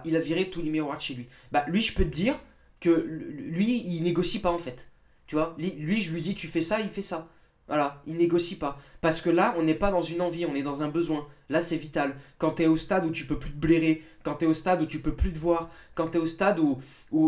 Il 0.04 0.16
a 0.16 0.20
viré 0.20 0.50
tous 0.50 0.62
les 0.62 0.70
miroirs 0.70 0.96
de 0.96 1.02
chez 1.02 1.14
lui. 1.14 1.26
Bah 1.52 1.64
lui, 1.68 1.80
je 1.80 1.94
peux 1.94 2.04
te 2.04 2.10
dire 2.10 2.38
que 2.80 2.90
lui, 2.90 3.82
il 3.86 4.02
négocie 4.02 4.40
pas 4.40 4.50
en 4.50 4.58
fait. 4.58 4.90
Tu 5.26 5.36
vois, 5.36 5.54
lui, 5.58 6.00
je 6.00 6.12
lui 6.12 6.20
dis 6.20 6.34
tu 6.34 6.48
fais 6.48 6.60
ça, 6.60 6.80
il 6.80 6.88
fait 6.88 7.02
ça. 7.02 7.28
Voilà, 7.70 8.02
il 8.04 8.16
négocie 8.16 8.56
pas. 8.56 8.76
Parce 9.00 9.20
que 9.20 9.30
là, 9.30 9.54
on 9.56 9.62
n'est 9.62 9.76
pas 9.76 9.92
dans 9.92 10.00
une 10.00 10.22
envie, 10.22 10.44
on 10.44 10.56
est 10.56 10.62
dans 10.62 10.82
un 10.82 10.88
besoin. 10.88 11.28
Là, 11.50 11.60
c'est 11.60 11.76
vital. 11.76 12.16
Quand 12.36 12.56
tu 12.56 12.64
es 12.64 12.66
au 12.66 12.76
stade 12.76 13.04
où 13.04 13.10
tu 13.10 13.26
peux 13.26 13.38
plus 13.38 13.52
te 13.52 13.56
blairer, 13.56 14.02
quand 14.24 14.34
tu 14.34 14.44
es 14.44 14.48
au 14.48 14.52
stade 14.52 14.82
où 14.82 14.86
tu 14.86 14.98
peux 14.98 15.14
plus 15.14 15.32
te 15.32 15.38
voir, 15.38 15.70
quand 15.94 16.08
tu 16.08 16.18
es 16.18 16.20
au 16.20 16.26
stade 16.26 16.58
où, 16.58 16.80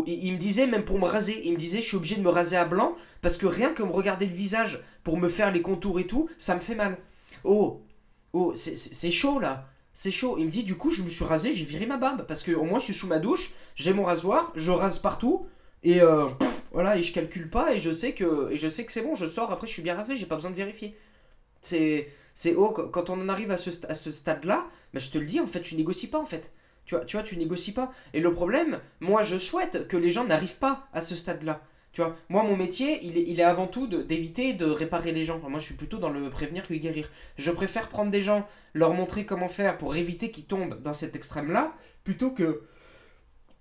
il, 0.05 0.33
me 0.33 0.37
disait, 0.37 0.67
même 0.67 0.83
pour 0.83 0.99
me 0.99 1.05
raser, 1.05 1.39
il 1.45 1.53
me 1.53 1.57
disait, 1.57 1.79
je 1.79 1.85
suis 1.85 1.95
obligé 1.95 2.17
de 2.17 2.21
me 2.21 2.27
raser 2.27 2.57
à 2.57 2.65
blanc, 2.65 2.93
parce 3.21 3.37
que 3.37 3.45
rien 3.45 3.69
que 3.69 3.83
me 3.83 3.91
regarder 3.93 4.25
le 4.25 4.33
visage 4.33 4.81
pour 5.05 5.17
me 5.17 5.29
faire 5.29 5.49
les 5.49 5.61
contours 5.61 6.01
et 6.01 6.07
tout, 6.07 6.27
ça 6.37 6.55
me 6.55 6.59
fait 6.59 6.75
mal. 6.75 6.97
Oh, 7.45 7.81
oh, 8.33 8.51
c'est 8.53 9.11
chaud 9.11 9.39
là. 9.39 9.69
C'est 9.93 10.11
chaud. 10.11 10.35
Il 10.37 10.47
me 10.47 10.51
dit, 10.51 10.63
du 10.63 10.75
coup, 10.75 10.91
je 10.91 11.03
me 11.03 11.07
suis 11.07 11.23
rasé, 11.23 11.53
j'ai 11.53 11.63
viré 11.63 11.85
ma 11.85 11.95
barbe. 11.95 12.25
Parce 12.27 12.43
que 12.43 12.51
au 12.51 12.65
moins, 12.65 12.79
je 12.79 12.85
suis 12.85 12.93
sous 12.93 13.07
ma 13.07 13.19
douche, 13.19 13.51
j'ai 13.75 13.93
mon 13.93 14.03
rasoir, 14.03 14.51
je 14.55 14.71
rase 14.71 14.99
partout. 14.99 15.45
Et 15.83 16.01
euh, 16.01 16.27
voilà, 16.73 16.97
et 16.97 17.03
je 17.03 17.13
calcule 17.13 17.49
pas 17.49 17.73
et 17.73 17.79
je 17.79 17.91
sais 17.91 18.13
que 18.13 18.51
et 18.51 18.57
je 18.57 18.67
sais 18.67 18.83
que 18.85 18.91
c'est 18.91 19.03
bon, 19.03 19.15
je 19.15 19.27
sors 19.27 19.51
après 19.51 19.67
je 19.67 19.73
suis 19.73 19.83
bien 19.83 19.95
rasé, 19.95 20.15
j'ai 20.15 20.25
pas 20.25 20.35
besoin 20.35 20.51
de 20.51 20.55
vérifier. 20.55 20.97
C'est 21.61 22.09
c'est 22.33 22.55
oh 22.55 22.71
quand 22.71 23.09
on 23.11 23.21
en 23.21 23.29
arrive 23.29 23.51
à 23.51 23.57
ce, 23.57 23.69
à 23.87 23.93
ce 23.93 24.11
stade-là, 24.11 24.67
bah, 24.93 24.99
je 24.99 25.09
te 25.09 25.19
le 25.19 25.25
dis 25.25 25.39
en 25.39 25.47
fait, 25.47 25.61
tu 25.61 25.75
négocies 25.75 26.07
pas 26.07 26.19
en 26.19 26.25
fait. 26.25 26.51
Tu 26.85 26.95
vois, 26.95 27.05
tu 27.05 27.15
vois, 27.15 27.23
tu 27.23 27.37
négocies 27.37 27.71
pas. 27.71 27.91
Et 28.13 28.19
le 28.19 28.33
problème, 28.33 28.79
moi 28.99 29.23
je 29.23 29.37
souhaite 29.37 29.87
que 29.87 29.97
les 29.97 30.09
gens 30.09 30.25
n'arrivent 30.25 30.57
pas 30.57 30.87
à 30.93 31.01
ce 31.01 31.15
stade-là. 31.15 31.61
Tu 31.93 32.01
vois, 32.01 32.15
moi 32.27 32.41
mon 32.41 32.57
métier, 32.57 32.99
il 33.03 33.39
est, 33.39 33.43
avant 33.43 33.67
tout 33.67 33.85
d'éviter 33.85 34.53
de, 34.53 34.65
réparer 34.65 35.11
les 35.11 35.25
gens. 35.25 35.39
Moi 35.47 35.59
je 35.59 35.65
suis 35.65 35.75
plutôt 35.75 35.99
dans 35.99 36.09
le 36.09 36.27
prévenir 36.31 36.67
que 36.67 36.73
guérir. 36.73 37.11
Je 37.37 37.51
préfère 37.51 37.87
prendre 37.87 38.09
des 38.09 38.21
gens, 38.21 38.47
leur 38.73 38.95
montrer 38.95 39.27
comment 39.27 39.47
faire 39.47 39.77
pour 39.77 39.95
éviter 39.95 40.31
qu'ils 40.31 40.45
tombent 40.45 40.81
dans 40.81 40.93
cet 40.93 41.15
extrême-là, 41.15 41.75
plutôt 42.03 42.31
que 42.31 42.63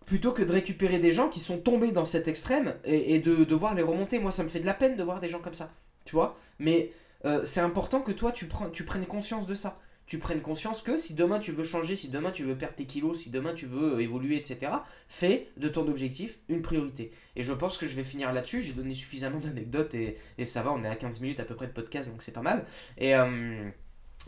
plutôt 0.07 0.33
que 0.33 0.43
de 0.43 0.53
récupérer 0.53 0.99
des 0.99 1.13
gens 1.13 1.29
qui 1.29 1.41
sont 1.41 1.59
tombés 1.59 1.93
dans 1.93 2.05
cet 2.05 2.29
extrême 2.29 2.75
et, 2.85 3.19
de 3.19 3.45
devoir 3.45 3.75
les 3.75 3.83
remonter. 3.83 4.19
Moi, 4.19 4.31
ça 4.31 4.43
me 4.43 4.49
fait 4.49 4.61
de 4.61 4.67
la 4.67 4.75
peine 4.75 4.97
de 4.97 5.03
voir 5.03 5.21
des 5.21 5.29
gens 5.29 5.41
comme 5.41 5.55
ça, 5.55 5.71
tu 6.05 6.15
vois. 6.15 6.37
Mais 6.59 6.91
euh, 7.25 7.45
c'est 7.45 7.61
important 7.61 8.01
que 8.01 8.13
toi, 8.13 8.33
tu, 8.33 8.47
prends, 8.47 8.71
tu 8.71 8.85
prennes 8.85 9.07
conscience 9.07 9.47
de 9.47 9.55
ça. 9.55 9.79
Tu 10.07 10.19
prennes 10.19 10.43
conscience 10.43 10.83
que 10.83 10.97
si 10.97 11.15
demain 11.15 11.39
tu 11.39 11.53
veux 11.53 11.65
changer, 11.65 11.95
si 11.95 12.09
demain 12.09 12.33
tu 12.33 12.43
veux 12.43 12.59
perdre 12.59 12.75
tes 12.75 12.87
kilos, 12.87 13.21
si 13.21 13.31
demain 13.31 13.55
tu 13.55 13.67
veux 13.67 14.01
évoluer, 14.01 14.37
etc., 14.37 14.73
fais 15.09 15.49
de 15.57 15.69
ton 15.69 15.87
objectif 15.89 16.39
une 16.49 16.61
priorité. 16.61 17.11
Et 17.37 17.43
je 17.43 17.53
pense 17.53 17.79
que 17.79 17.87
je 17.87 17.95
vais 17.95 18.05
finir 18.05 18.33
là-dessus. 18.33 18.61
J'ai 18.61 18.73
donné 18.73 18.95
suffisamment 18.95 19.39
d'anecdotes 19.41 19.95
et, 19.95 20.17
ça 20.45 20.63
va, 20.63 20.73
on 20.73 20.83
est 20.85 20.89
à 20.89 20.97
15 20.97 21.21
minutes 21.21 21.41
à 21.41 21.45
peu 21.45 21.55
près 21.55 21.69
de 21.69 21.73
podcast, 21.73 22.09
donc 22.09 22.23
c'est 22.23 22.33
pas 22.33 22.43
mal. 22.43 22.65
Et. 22.99 23.15
Euh, 23.15 23.71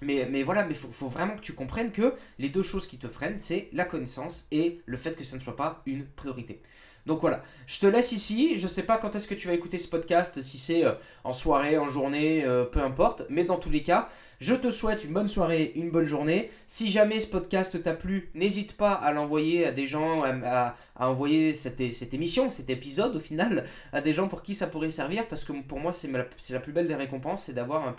mais, 0.02 0.42
voilà, 0.42 0.64
mais 0.64 0.74
faut, 0.74 1.08
vraiment 1.08 1.36
que 1.36 1.40
tu 1.40 1.52
comprennes 1.52 1.92
que 1.92 2.14
les 2.38 2.48
deux 2.48 2.62
choses 2.62 2.86
qui 2.86 2.98
te 2.98 3.08
freinent, 3.08 3.38
c'est 3.38 3.68
la 3.72 3.84
connaissance 3.84 4.46
et 4.50 4.80
le 4.86 4.96
fait 4.96 5.16
que 5.16 5.24
ça 5.24 5.36
ne 5.36 5.42
soit 5.42 5.56
pas 5.56 5.82
une 5.86 6.04
priorité. 6.04 6.60
Donc 7.06 7.20
voilà, 7.20 7.42
je 7.66 7.78
te 7.80 7.86
laisse 7.86 8.12
ici. 8.12 8.56
Je 8.56 8.66
sais 8.66 8.82
pas 8.82 8.96
quand 8.96 9.14
est-ce 9.14 9.28
que 9.28 9.34
tu 9.34 9.46
vas 9.48 9.54
écouter 9.54 9.76
ce 9.76 9.88
podcast, 9.88 10.40
si 10.40 10.56
c'est 10.56 10.84
euh, 10.84 10.92
en 11.22 11.32
soirée, 11.32 11.76
en 11.76 11.86
journée, 11.86 12.44
euh, 12.44 12.64
peu 12.64 12.80
importe. 12.80 13.26
Mais 13.28 13.44
dans 13.44 13.56
tous 13.56 13.68
les 13.68 13.82
cas, 13.82 14.08
je 14.38 14.54
te 14.54 14.70
souhaite 14.70 15.04
une 15.04 15.12
bonne 15.12 15.28
soirée, 15.28 15.72
une 15.76 15.90
bonne 15.90 16.06
journée. 16.06 16.50
Si 16.66 16.90
jamais 16.90 17.20
ce 17.20 17.26
podcast 17.26 17.82
t'a 17.82 17.92
plu, 17.92 18.30
n'hésite 18.34 18.76
pas 18.76 18.92
à 18.92 19.12
l'envoyer 19.12 19.66
à 19.66 19.70
des 19.70 19.86
gens, 19.86 20.22
à, 20.24 20.74
envoyer 20.96 21.52
cette, 21.52 21.80
émission, 22.14 22.48
cet 22.48 22.70
épisode 22.70 23.16
au 23.16 23.20
final, 23.20 23.64
à 23.92 24.00
des 24.00 24.12
gens 24.12 24.26
pour 24.26 24.42
qui 24.42 24.54
ça 24.54 24.66
pourrait 24.66 24.90
servir. 24.90 25.28
Parce 25.28 25.44
que 25.44 25.52
pour 25.52 25.80
moi, 25.80 25.92
c'est 25.92 26.10
la, 26.10 26.60
plus 26.60 26.72
belle 26.72 26.86
des 26.86 26.94
récompenses, 26.94 27.44
c'est 27.44 27.54
d'avoir 27.54 27.86
un, 27.86 27.94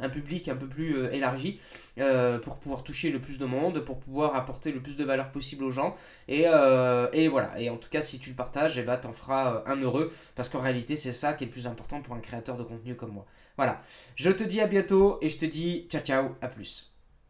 un 0.00 0.08
public 0.08 0.48
un 0.48 0.56
peu 0.56 0.68
plus 0.68 0.96
euh, 0.96 1.12
élargi 1.12 1.58
pour 2.42 2.58
pouvoir 2.58 2.82
toucher 2.82 3.10
le 3.10 3.20
plus 3.20 3.38
de 3.38 3.44
monde, 3.44 3.80
pour 3.80 3.98
pouvoir 3.98 4.34
apporter 4.34 4.72
le 4.72 4.80
plus 4.80 4.96
de 4.96 5.04
valeur 5.04 5.30
possible 5.30 5.64
aux 5.64 5.70
gens. 5.70 5.94
Et, 6.28 6.44
et 7.12 7.28
voilà. 7.28 7.60
Et 7.60 7.70
en 7.70 7.76
tout 7.76 7.88
cas, 7.88 8.00
si 8.00 8.18
tu 8.18 8.30
le 8.30 8.36
et 8.76 8.80
eh 8.80 8.82
ben, 8.82 8.96
t'en 8.96 9.12
feras 9.12 9.54
euh, 9.54 9.62
un 9.66 9.80
heureux. 9.80 10.12
Parce 10.34 10.48
qu'en 10.48 10.60
réalité, 10.60 10.96
c'est 10.96 11.12
ça 11.12 11.32
qui 11.32 11.44
est 11.44 11.46
le 11.46 11.52
plus 11.52 11.66
important 11.66 12.00
pour 12.00 12.14
un 12.14 12.20
créateur 12.20 12.56
de 12.56 12.64
contenu 12.64 12.96
comme 12.96 13.12
moi. 13.12 13.26
Voilà. 13.56 13.80
Je 14.16 14.30
te 14.30 14.44
dis 14.44 14.60
à 14.60 14.66
bientôt 14.66 15.18
et 15.22 15.28
je 15.28 15.38
te 15.38 15.46
dis 15.46 15.86
ciao 15.88 16.02
ciao, 16.02 16.30
à 16.40 16.48
plus. 16.48 16.93